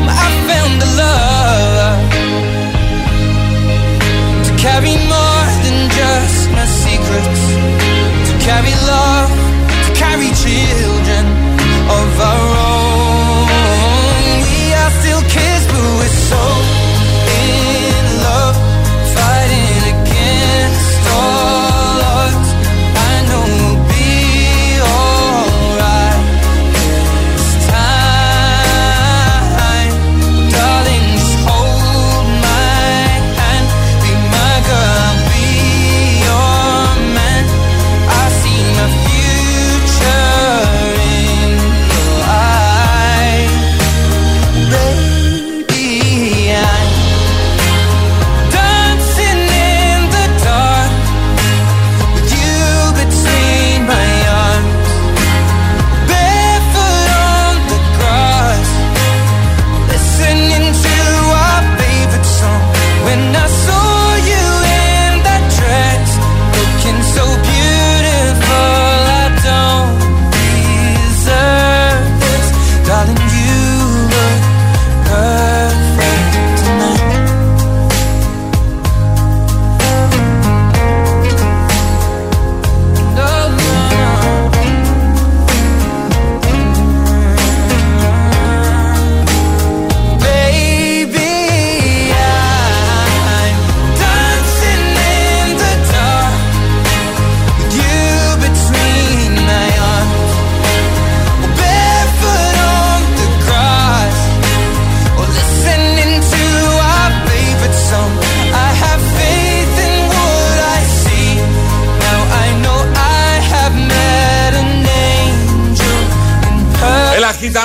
I 0.10 0.28
found 0.50 0.78
a 0.82 0.90
love 1.04 2.02
to 4.48 4.52
carry 4.58 4.96
more 5.14 5.46
than 5.64 5.78
just 6.00 6.50
my 6.58 6.66
secrets, 6.66 7.42
to 8.28 8.34
carry 8.48 8.74
love, 8.90 9.32
to 9.86 9.92
carry 9.94 10.30
children. 10.44 11.33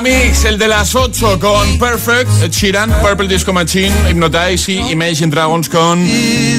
Agitamix, 0.09 0.45
el 0.45 0.59
de 0.59 0.69
las 0.69 0.95
8 0.95 1.39
con 1.39 1.79
Perfect, 1.79 2.43
Ed 2.43 2.51
Sheeran, 2.51 2.91
Purple 3.03 3.29
Disco 3.29 3.53
Machine, 3.53 3.93
Hypnotize 4.09 4.73
y 4.73 4.93
Imagine 4.93 5.31
Dragons 5.31 5.69
con 5.69 6.03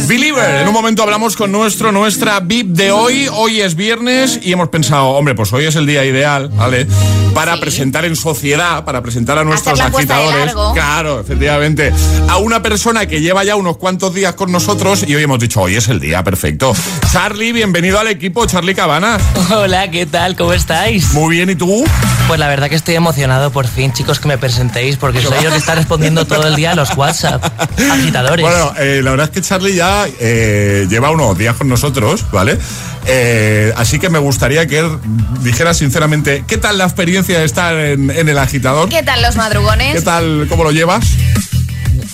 Believer. 0.07 0.61
En 0.61 0.67
un 0.67 0.73
momento 0.73 1.01
hablamos 1.01 1.35
con 1.35 1.51
nuestro, 1.51 1.91
nuestra 1.91 2.39
VIP 2.41 2.67
de 2.67 2.91
hoy. 2.91 3.27
Hoy 3.31 3.61
es 3.61 3.75
viernes 3.75 4.39
y 4.43 4.51
hemos 4.51 4.69
pensado, 4.69 5.07
hombre, 5.09 5.33
pues 5.33 5.51
hoy 5.51 5.65
es 5.65 5.75
el 5.75 5.87
día 5.87 6.05
ideal, 6.05 6.49
¿vale? 6.49 6.85
Para 7.33 7.59
presentar 7.59 8.05
en 8.05 8.15
sociedad, 8.15 8.83
para 8.85 9.01
presentar 9.01 9.37
a 9.37 9.43
nuestros 9.43 9.79
agitadores. 9.79 10.53
Claro, 10.73 11.19
efectivamente. 11.19 11.91
A 12.27 12.37
una 12.37 12.61
persona 12.61 13.07
que 13.07 13.21
lleva 13.21 13.43
ya 13.43 13.55
unos 13.55 13.77
cuantos 13.77 14.13
días 14.13 14.33
con 14.33 14.51
nosotros 14.51 15.03
y 15.07 15.15
hoy 15.15 15.23
hemos 15.23 15.39
dicho, 15.39 15.61
hoy 15.61 15.75
es 15.75 15.87
el 15.87 15.99
día 15.99 16.23
perfecto. 16.23 16.73
Charlie, 17.11 17.51
bienvenido 17.51 17.99
al 17.99 18.07
equipo, 18.07 18.45
Charlie 18.45 18.75
Cabana. 18.75 19.17
Hola, 19.51 19.89
¿qué 19.89 20.05
tal? 20.05 20.35
¿Cómo 20.35 20.53
estáis? 20.53 21.13
Muy 21.13 21.35
bien, 21.35 21.49
¿y 21.49 21.55
tú? 21.55 21.83
Pues 22.27 22.39
la 22.39 22.47
verdad 22.47 22.69
que 22.69 22.75
estoy 22.75 22.95
emocionado 22.95 23.38
por 23.51 23.67
fin, 23.67 23.93
chicos, 23.93 24.19
que 24.19 24.27
me 24.27 24.37
presentéis, 24.37 24.97
porque 24.97 25.21
soy 25.21 25.43
yo 25.43 25.49
que 25.49 25.57
está 25.57 25.75
respondiendo 25.75 26.25
todo 26.25 26.47
el 26.47 26.55
día 26.55 26.71
a 26.71 26.75
los 26.75 26.95
WhatsApp. 26.95 27.43
Agitadores. 27.91 28.45
Bueno, 28.45 28.73
eh, 28.77 29.01
la 29.03 29.11
verdad 29.11 29.27
es 29.27 29.31
que 29.31 29.41
Charlie 29.41 29.75
ya 29.75 30.05
eh, 30.19 30.85
lleva 30.89 31.11
unos 31.11 31.37
días 31.37 31.55
con 31.55 31.69
nosotros, 31.69 32.25
¿vale? 32.31 32.57
Eh, 33.05 33.73
así 33.77 33.97
que 33.97 34.09
me 34.09 34.19
gustaría 34.19 34.67
que 34.67 34.79
él 34.79 34.99
dijera 35.41 35.73
sinceramente, 35.73 36.43
¿qué 36.47 36.57
tal 36.57 36.77
la 36.77 36.83
experiencia 36.83 37.39
de 37.39 37.45
estar 37.45 37.75
en, 37.75 38.11
en 38.11 38.29
el 38.29 38.37
agitador? 38.37 38.89
¿Qué 38.89 39.03
tal 39.03 39.21
los 39.21 39.35
madrugones? 39.35 39.95
¿Qué 39.95 40.01
tal, 40.01 40.47
cómo 40.49 40.63
lo 40.63 40.71
llevas? 40.71 41.05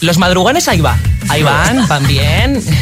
Los 0.01 0.17
madrugones 0.17 0.67
ahí 0.67 0.81
va. 0.81 0.97
Ahí 1.29 1.43
van, 1.43 1.87
van 1.87 2.07
bien. 2.07 2.61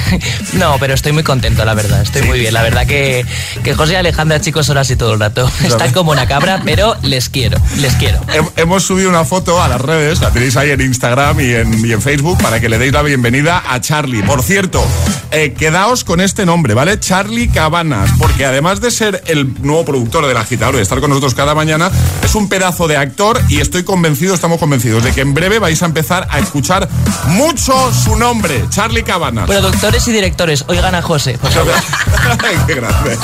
No, 0.53 0.77
pero 0.79 0.93
estoy 0.93 1.13
muy 1.13 1.23
contento, 1.23 1.65
la 1.65 1.73
verdad. 1.73 2.03
Estoy 2.03 2.21
muy 2.23 2.39
bien. 2.39 2.53
La 2.53 2.61
verdad 2.61 2.85
que, 2.85 3.25
que 3.63 3.73
José 3.73 3.93
y 3.93 3.95
Alejandra, 3.95 4.39
chicos, 4.39 4.67
son 4.67 4.77
así 4.77 4.95
todo 4.95 5.13
el 5.13 5.19
rato. 5.19 5.49
Están 5.63 5.91
como 5.93 6.11
una 6.11 6.27
cabra, 6.27 6.61
pero 6.63 6.95
les 7.01 7.29
quiero, 7.29 7.57
les 7.79 7.93
quiero. 7.95 8.19
Hemos 8.55 8.83
subido 8.83 9.09
una 9.09 9.25
foto 9.25 9.61
a 9.61 9.67
las 9.67 9.81
redes, 9.81 10.21
la 10.21 10.29
tenéis 10.29 10.55
ahí 10.55 10.69
en 10.69 10.81
Instagram 10.81 11.39
y 11.39 11.53
en, 11.55 11.85
y 11.85 11.91
en 11.91 12.01
Facebook 12.03 12.37
para 12.39 12.59
que 12.59 12.69
le 12.69 12.77
deis 12.77 12.93
la 12.93 13.01
bienvenida 13.01 13.63
a 13.67 13.81
Charlie. 13.81 14.21
Por 14.21 14.43
cierto, 14.43 14.85
eh, 15.31 15.53
quedaos 15.53 16.03
con 16.03 16.21
este 16.21 16.45
nombre, 16.45 16.75
¿vale? 16.75 16.99
Charlie 16.99 17.47
Cabanas, 17.47 18.11
porque 18.19 18.45
además 18.45 18.79
de 18.79 18.91
ser 18.91 19.23
el 19.25 19.51
nuevo 19.63 19.83
productor 19.85 20.27
del 20.27 20.37
agitador 20.37 20.75
y 20.75 20.77
de 20.77 20.83
estar 20.83 20.99
con 20.99 21.09
nosotros 21.09 21.33
cada 21.33 21.55
mañana, 21.55 21.89
es 22.23 22.35
un 22.35 22.47
pedazo 22.47 22.87
de 22.87 22.97
actor 22.97 23.41
y 23.49 23.59
estoy 23.59 23.83
convencido, 23.83 24.35
estamos 24.35 24.59
convencidos 24.59 25.03
de 25.03 25.11
que 25.11 25.21
en 25.21 25.33
breve 25.33 25.57
vais 25.57 25.81
a 25.81 25.87
empezar 25.87 26.27
a 26.29 26.37
escuchar 26.37 26.87
mucho 27.27 27.91
su 27.93 28.15
nombre, 28.15 28.65
Charlie 28.69 29.03
Cabanas. 29.03 29.47
Productores 29.47 30.07
y 30.07 30.11
directores, 30.11 30.65
oigan 30.67 30.95
a 30.95 31.01
José. 31.01 31.37
por 31.37 31.51
favor. 31.51 31.73
Qué 32.67 32.75
grande. 32.75 33.17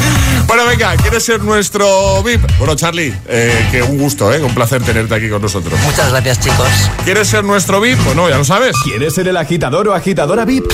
Bueno, 0.47 0.65
venga, 0.65 0.95
¿quieres 0.97 1.23
ser 1.23 1.41
nuestro 1.41 2.21
VIP? 2.23 2.41
Bueno, 2.57 2.75
Charlie, 2.75 3.13
eh, 3.27 3.67
que 3.71 3.81
un 3.83 3.97
gusto, 3.97 4.33
¿eh? 4.33 4.41
Un 4.41 4.53
placer 4.53 4.81
tenerte 4.83 5.15
aquí 5.15 5.29
con 5.29 5.41
nosotros. 5.41 5.79
Muchas 5.81 6.09
gracias, 6.11 6.39
chicos. 6.39 6.67
¿Quieres 7.03 7.27
ser 7.27 7.43
nuestro 7.43 7.79
VIP? 7.81 7.99
Pues 8.03 8.15
no, 8.15 8.29
ya 8.29 8.37
lo 8.37 8.45
sabes. 8.45 8.75
¿Quieres 8.83 9.13
ser 9.13 9.27
el 9.27 9.37
agitador 9.37 9.87
o 9.87 9.93
agitadora 9.93 10.45
VIP? 10.45 10.65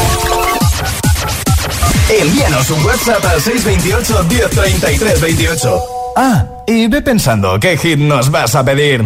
Envíanos 2.10 2.70
un 2.70 2.86
WhatsApp 2.86 3.26
al 3.26 3.42
628 3.42 4.24
1033 4.30 5.22
28. 5.22 5.80
Ah, 6.16 6.46
y 6.68 6.88
ve 6.88 7.02
pensando 7.02 7.60
qué 7.60 7.78
hit 7.78 7.98
nos 8.00 8.30
vas 8.30 8.56
a 8.56 8.64
pedir. 8.64 9.06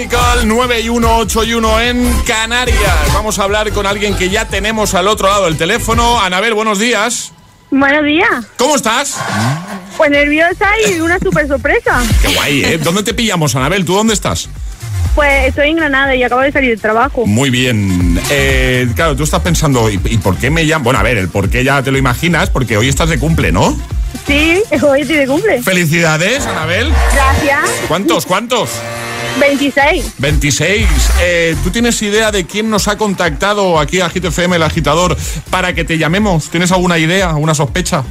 Physical 0.00 0.48
9 0.48 0.80
y 0.80 0.88
1, 0.88 1.18
8 1.18 1.44
y 1.44 1.52
1 1.52 1.80
en 1.82 2.12
Canarias. 2.26 3.12
Vamos 3.12 3.38
a 3.38 3.42
hablar 3.42 3.70
con 3.70 3.86
alguien 3.86 4.16
que 4.16 4.30
ya 4.30 4.46
tenemos 4.46 4.94
al 4.94 5.06
otro 5.08 5.28
lado 5.28 5.44
del 5.44 5.58
teléfono. 5.58 6.18
Anabel, 6.18 6.54
buenos 6.54 6.78
días. 6.78 7.32
Buenos 7.70 8.06
días. 8.06 8.46
¿Cómo 8.56 8.76
estás? 8.76 9.18
Pues 9.98 10.10
nerviosa 10.10 10.68
y 10.88 11.00
una 11.00 11.18
súper 11.18 11.46
sorpresa. 11.48 12.02
Qué 12.22 12.34
guay, 12.34 12.64
¿eh? 12.64 12.78
¿Dónde 12.78 13.02
te 13.02 13.12
pillamos, 13.12 13.54
Anabel? 13.56 13.84
¿Tú 13.84 13.92
dónde 13.92 14.14
estás? 14.14 14.48
Pues 15.14 15.48
estoy 15.48 15.68
en 15.68 15.76
Granada 15.76 16.14
y 16.16 16.22
acabo 16.22 16.40
de 16.40 16.50
salir 16.50 16.70
del 16.70 16.80
trabajo. 16.80 17.26
Muy 17.26 17.50
bien. 17.50 18.18
Eh, 18.30 18.88
claro, 18.96 19.14
tú 19.16 19.24
estás 19.24 19.40
pensando, 19.40 19.90
¿y, 19.90 20.00
y 20.06 20.16
por 20.16 20.38
qué 20.38 20.48
me 20.48 20.64
llaman? 20.64 20.84
Bueno, 20.84 20.98
a 21.00 21.02
ver, 21.02 21.18
el 21.18 21.28
por 21.28 21.50
qué 21.50 21.62
ya 21.62 21.82
te 21.82 21.90
lo 21.90 21.98
imaginas, 21.98 22.48
porque 22.48 22.78
hoy 22.78 22.88
estás 22.88 23.10
de 23.10 23.18
cumple, 23.18 23.52
¿no? 23.52 23.78
Sí, 24.26 24.62
hoy 24.82 25.02
estoy 25.02 25.16
de 25.16 25.26
cumple. 25.26 25.62
Felicidades, 25.62 26.46
Anabel. 26.46 26.90
Gracias. 27.12 27.68
¿Cuántos? 27.86 28.24
¿Cuántos? 28.24 28.70
26. 29.38 30.14
26. 30.18 30.88
Eh, 31.20 31.56
¿Tú 31.62 31.70
tienes 31.70 32.00
idea 32.02 32.30
de 32.30 32.44
quién 32.46 32.70
nos 32.70 32.88
ha 32.88 32.96
contactado 32.96 33.78
aquí 33.78 34.00
a 34.00 34.10
Hit 34.10 34.24
FM, 34.24 34.56
el 34.56 34.62
agitador, 34.62 35.16
para 35.50 35.74
que 35.74 35.84
te 35.84 35.98
llamemos? 35.98 36.50
¿Tienes 36.50 36.72
alguna 36.72 36.98
idea, 36.98 37.30
alguna 37.30 37.54
sospecha? 37.54 38.04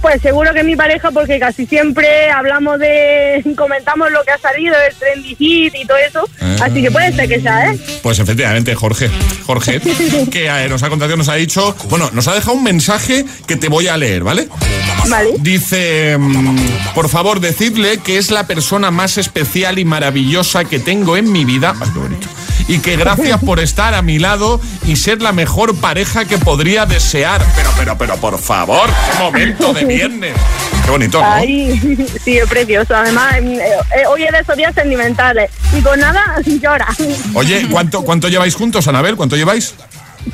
Pues 0.00 0.22
seguro 0.22 0.52
que 0.52 0.60
es 0.60 0.64
mi 0.64 0.76
pareja 0.76 1.10
porque 1.10 1.38
casi 1.38 1.66
siempre 1.66 2.30
hablamos 2.30 2.78
de, 2.78 3.42
comentamos 3.56 4.10
lo 4.10 4.22
que 4.24 4.30
ha 4.30 4.38
salido, 4.38 4.74
el 4.88 4.94
trendy 4.94 5.34
hit 5.34 5.74
y 5.74 5.84
todo 5.84 5.98
eso. 5.98 6.28
Así 6.62 6.82
que 6.82 6.90
puede 6.90 7.12
ser 7.12 7.28
que 7.28 7.40
sea, 7.40 7.72
¿eh? 7.72 7.78
Pues 8.02 8.18
efectivamente, 8.18 8.74
Jorge. 8.74 9.10
Jorge, 9.46 9.80
que 10.30 10.46
eh, 10.46 10.68
nos 10.68 10.82
ha 10.82 10.88
contactado, 10.88 11.16
nos 11.16 11.28
ha 11.28 11.34
dicho, 11.34 11.74
bueno, 11.88 12.10
nos 12.12 12.28
ha 12.28 12.34
dejado 12.34 12.54
un 12.56 12.64
mensaje 12.64 13.24
que 13.46 13.56
te 13.56 13.68
voy 13.68 13.88
a 13.88 13.96
leer, 13.96 14.22
¿vale? 14.24 14.48
Vale. 15.08 15.34
Dice, 15.38 16.16
mm, 16.18 16.58
por 16.94 17.08
favor, 17.08 17.40
decidle 17.40 17.98
que 17.98 18.18
es 18.18 18.30
la 18.30 18.46
persona 18.46 18.90
más 18.90 19.18
especial 19.18 19.78
y 19.78 19.84
maravillosa 19.84 20.64
que 20.64 20.78
tengo 20.78 21.16
en 21.16 21.30
mi 21.30 21.44
vida. 21.44 21.74
Ay, 21.80 21.88
qué 21.92 21.98
bonito. 21.98 22.39
Y 22.68 22.78
que 22.78 22.96
gracias 22.96 23.42
por 23.42 23.60
estar 23.60 23.94
a 23.94 24.02
mi 24.02 24.18
lado 24.18 24.60
y 24.86 24.96
ser 24.96 25.20
la 25.22 25.32
mejor 25.32 25.74
pareja 25.76 26.24
que 26.24 26.38
podría 26.38 26.86
desear. 26.86 27.42
Pero, 27.56 27.70
pero, 27.76 27.98
pero, 27.98 28.16
por 28.16 28.38
favor, 28.38 28.88
qué 29.12 29.18
momento 29.22 29.72
de 29.72 29.84
viernes. 29.84 30.34
Qué 30.84 30.90
bonito, 30.90 31.20
¿no? 31.20 31.26
Ay, 31.32 32.06
sí, 32.24 32.38
es 32.38 32.48
precioso. 32.48 32.94
Además, 32.94 33.34
eh, 33.40 33.58
eh, 33.96 34.06
hoy 34.08 34.24
es 34.24 34.32
de 34.32 34.38
esos 34.40 34.56
días 34.56 34.74
sentimentales. 34.74 35.50
Y 35.76 35.80
con 35.80 35.98
nada, 36.00 36.22
llora. 36.44 36.86
Oye, 37.34 37.66
¿cuánto, 37.70 38.02
¿cuánto 38.02 38.28
lleváis 38.28 38.54
juntos, 38.54 38.86
Anabel? 38.88 39.16
¿Cuánto 39.16 39.36
lleváis? 39.36 39.74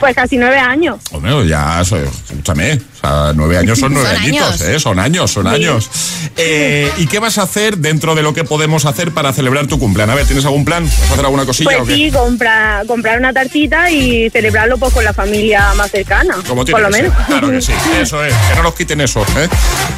Pues 0.01 0.15
casi 0.17 0.37
nueve 0.37 0.59
años. 0.59 0.99
Hombre, 1.13 1.47
ya, 1.47 1.83
soy- 1.85 2.01
escúchame, 2.29 2.81
o 2.97 3.01
sea, 3.01 3.33
nueve 3.35 3.59
años 3.59 3.79
son 3.79 3.93
nueve 3.95 4.09
Son 4.09 4.23
añitos, 4.23 4.47
años. 4.49 4.61
¿eh? 4.63 4.81
Son 4.81 4.99
años, 4.99 5.31
son 5.31 5.47
años. 5.47 5.91
Eh, 6.37 6.91
¿Y 6.99 7.07
qué 7.07 7.19
vas 7.19 7.39
a 7.39 7.43
hacer 7.43 7.79
dentro 7.79 8.15
de 8.15 8.23
lo 8.23 8.35
que 8.35 8.45
podemos 8.45 8.85
hacer 8.85 9.13
para 9.13 9.33
celebrar 9.33 9.67
tu 9.67 9.79
cumpleaños? 9.79 10.13
A 10.13 10.17
ver, 10.17 10.27
¿tienes 10.27 10.45
algún 10.45 10.65
plan? 10.65 10.85
¿Vas 10.85 11.11
a 11.11 11.13
hacer 11.15 11.25
alguna 11.25 11.45
cosilla 11.47 11.71
Pues 11.71 11.81
o 11.83 11.87
qué? 11.87 11.95
sí, 11.95 12.11
compra, 12.11 12.83
comprar 12.87 13.19
una 13.19 13.33
tartita 13.33 13.91
y 13.91 14.29
celebrarlo 14.31 14.77
pues 14.79 14.93
con 14.93 15.05
la 15.05 15.13
familia 15.13 15.73
más 15.77 15.91
cercana. 15.91 16.37
Como 16.47 16.65
por 16.65 16.81
lo 16.81 16.93
ser. 16.93 17.03
menos. 17.05 17.17
Claro 17.27 17.51
que 17.51 17.63
sí, 17.63 17.73
eso 18.01 18.25
es, 18.25 18.35
que 18.35 18.55
no 18.57 18.63
nos 18.65 18.75
quiten 18.75 19.01
eso. 19.01 19.23
¿eh? 19.37 19.49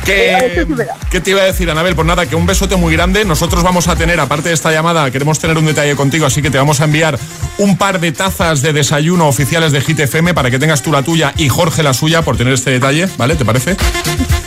¿Qué, 0.05 0.67
¿Qué 1.11 1.21
te 1.21 1.31
iba 1.31 1.43
a 1.43 1.45
decir, 1.45 1.71
Anabel? 1.71 1.95
Pues 1.95 2.07
nada, 2.07 2.27
que 2.27 2.37
un 2.37 2.47
besote 2.47 2.77
muy 2.77 2.93
grande. 2.95 3.25
Nosotros 3.25 3.63
vamos 3.63 3.89
a 3.89 3.97
tener, 3.97 4.21
aparte 4.21 4.49
de 4.49 4.55
esta 4.55 4.73
llamada, 4.73 5.11
queremos 5.11 5.39
tener 5.39 5.57
un 5.59 5.67
detalle 5.67 5.97
contigo, 5.97 6.27
así 6.27 6.43
que 6.43 6.51
te 6.51 6.59
vamos 6.59 6.81
a 6.81 6.85
enviar 6.85 7.19
un 7.59 7.77
par 7.77 8.01
de 8.01 8.13
tazas 8.13 8.63
de 8.63 8.73
desayuno 8.73 9.27
oficiales 9.29 9.73
de 9.73 9.81
Hit 9.81 9.99
FM 10.01 10.33
para 10.35 10.51
que 10.51 10.59
tengas 10.59 10.83
tú 10.83 10.93
la 10.93 11.03
tuya 11.03 11.33
y 11.37 11.49
Jorge 11.49 11.83
la 11.83 11.93
suya 11.95 12.23
por 12.23 12.37
tener 12.37 12.53
este 12.55 12.71
detalle, 12.71 12.88
¿vale? 13.16 13.36
¿Te 13.36 13.45
parece? 13.45 13.76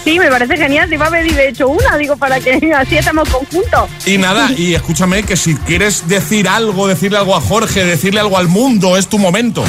Sí, 0.04 0.18
me 0.18 0.30
parece 0.30 0.58
genial. 0.58 0.90
Te 0.90 0.96
iba 0.96 1.08
a 1.08 1.12
pedir 1.12 1.36
de 1.36 1.50
hecho 1.50 1.68
una, 1.70 1.98
digo, 1.98 2.18
para 2.18 2.40
que 2.40 2.74
así 2.76 2.98
estemos 2.98 3.30
conjuntos. 3.30 3.90
Y 4.06 4.18
nada, 4.18 4.52
y 4.52 4.74
escúchame 4.74 5.24
que 5.24 5.38
si 5.38 5.56
quieres 5.56 6.08
decir 6.08 6.48
algo, 6.48 6.88
decirle 6.88 7.18
algo 7.18 7.36
a 7.36 7.42
Jorge, 7.42 7.86
decirle 7.86 8.20
algo 8.20 8.38
al 8.38 8.48
mundo, 8.48 8.98
es 8.98 9.08
tu 9.08 9.20
momento. 9.20 9.64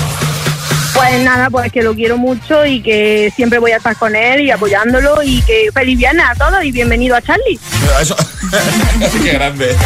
Pues 1.03 1.25
nada, 1.25 1.51
pues 1.51 1.73
que 1.73 1.83
lo 1.83 1.95
quiero 1.95 2.17
mucho 2.17 2.65
y 2.65 2.81
que 2.81 3.33
siempre 3.35 3.59
voy 3.59 3.73
a 3.73 3.79
estar 3.79 3.97
con 3.97 4.15
él 4.15 4.43
y 4.43 4.53
apoyándolo 4.53 5.21
y 5.25 5.43
que 5.43 5.69
feliz 5.75 5.99
viernes 5.99 6.25
a 6.31 6.35
todos 6.37 6.63
y 6.63 6.71
bienvenido 6.71 7.17
a 7.17 7.21
Charlie. 7.21 7.59
Eso. 8.01 8.15
Qué 9.25 9.33
grande. 9.33 9.77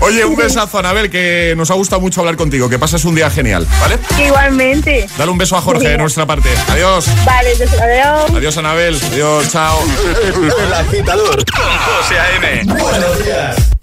Oye, 0.00 0.24
un 0.24 0.36
besazo, 0.36 0.78
Anabel, 0.78 1.10
que 1.10 1.52
nos 1.54 1.70
ha 1.70 1.74
gustado 1.74 2.00
mucho 2.00 2.22
hablar 2.22 2.36
contigo. 2.36 2.70
Que 2.70 2.78
pases 2.78 3.04
un 3.04 3.14
día 3.14 3.28
genial, 3.28 3.66
¿vale? 3.78 3.98
Igualmente. 4.18 5.06
Dale 5.18 5.30
un 5.30 5.36
beso 5.36 5.54
a 5.54 5.60
Jorge 5.60 5.86
de 5.86 5.98
nuestra 5.98 6.24
parte. 6.24 6.48
Adiós. 6.68 7.08
Vale, 7.26 7.50
adiós. 7.52 8.30
Adiós, 8.34 8.56
Anabel. 8.56 8.98
Adiós, 9.12 9.52
chao. 9.52 9.80
El 10.64 10.72
agitador 10.72 11.44
José 11.52 12.18
A.M. 12.18 12.64
Buenos 12.64 13.22
días. 13.22 13.73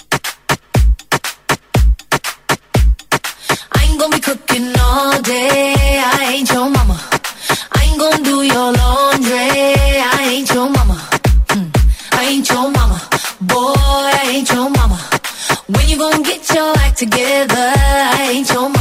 Together? 17.02 17.56
I 17.58 18.30
ain't 18.32 18.50
your 18.54 18.70
mama. 18.70 18.81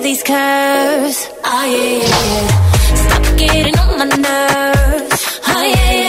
Have 0.00 0.06
these 0.06 0.22
curves. 0.22 1.28
Oh 1.44 1.64
yeah, 1.66 1.98
yeah, 2.00 2.24
yeah. 2.32 2.94
Stop 3.04 3.24
getting 3.36 3.78
on 3.78 3.98
my 3.98 4.04
nerves. 4.06 5.40
Oh 5.46 5.62
yeah, 5.62 5.92
yeah. 5.92 5.99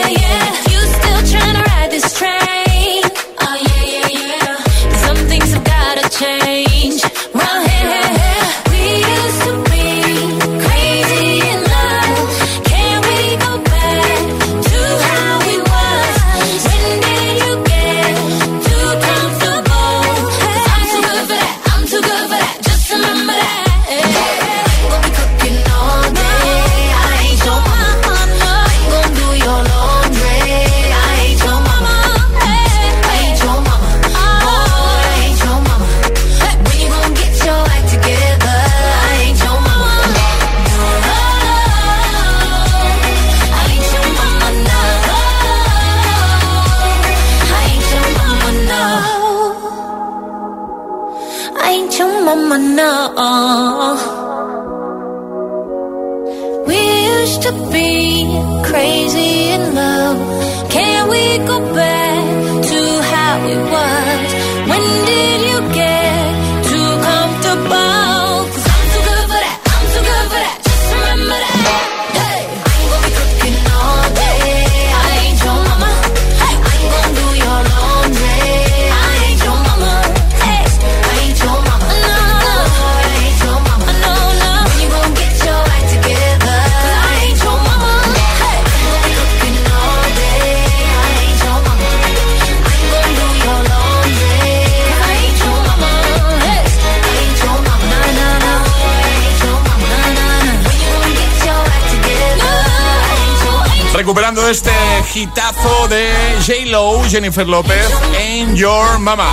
J-Lo, 106.44 107.04
Jennifer 107.08 107.46
López, 107.46 107.86
en 108.18 108.56
Your 108.56 108.98
Mama. 108.98 109.28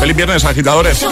Feliz 0.00 0.16
viernes, 0.16 0.44
agitadores. 0.44 1.06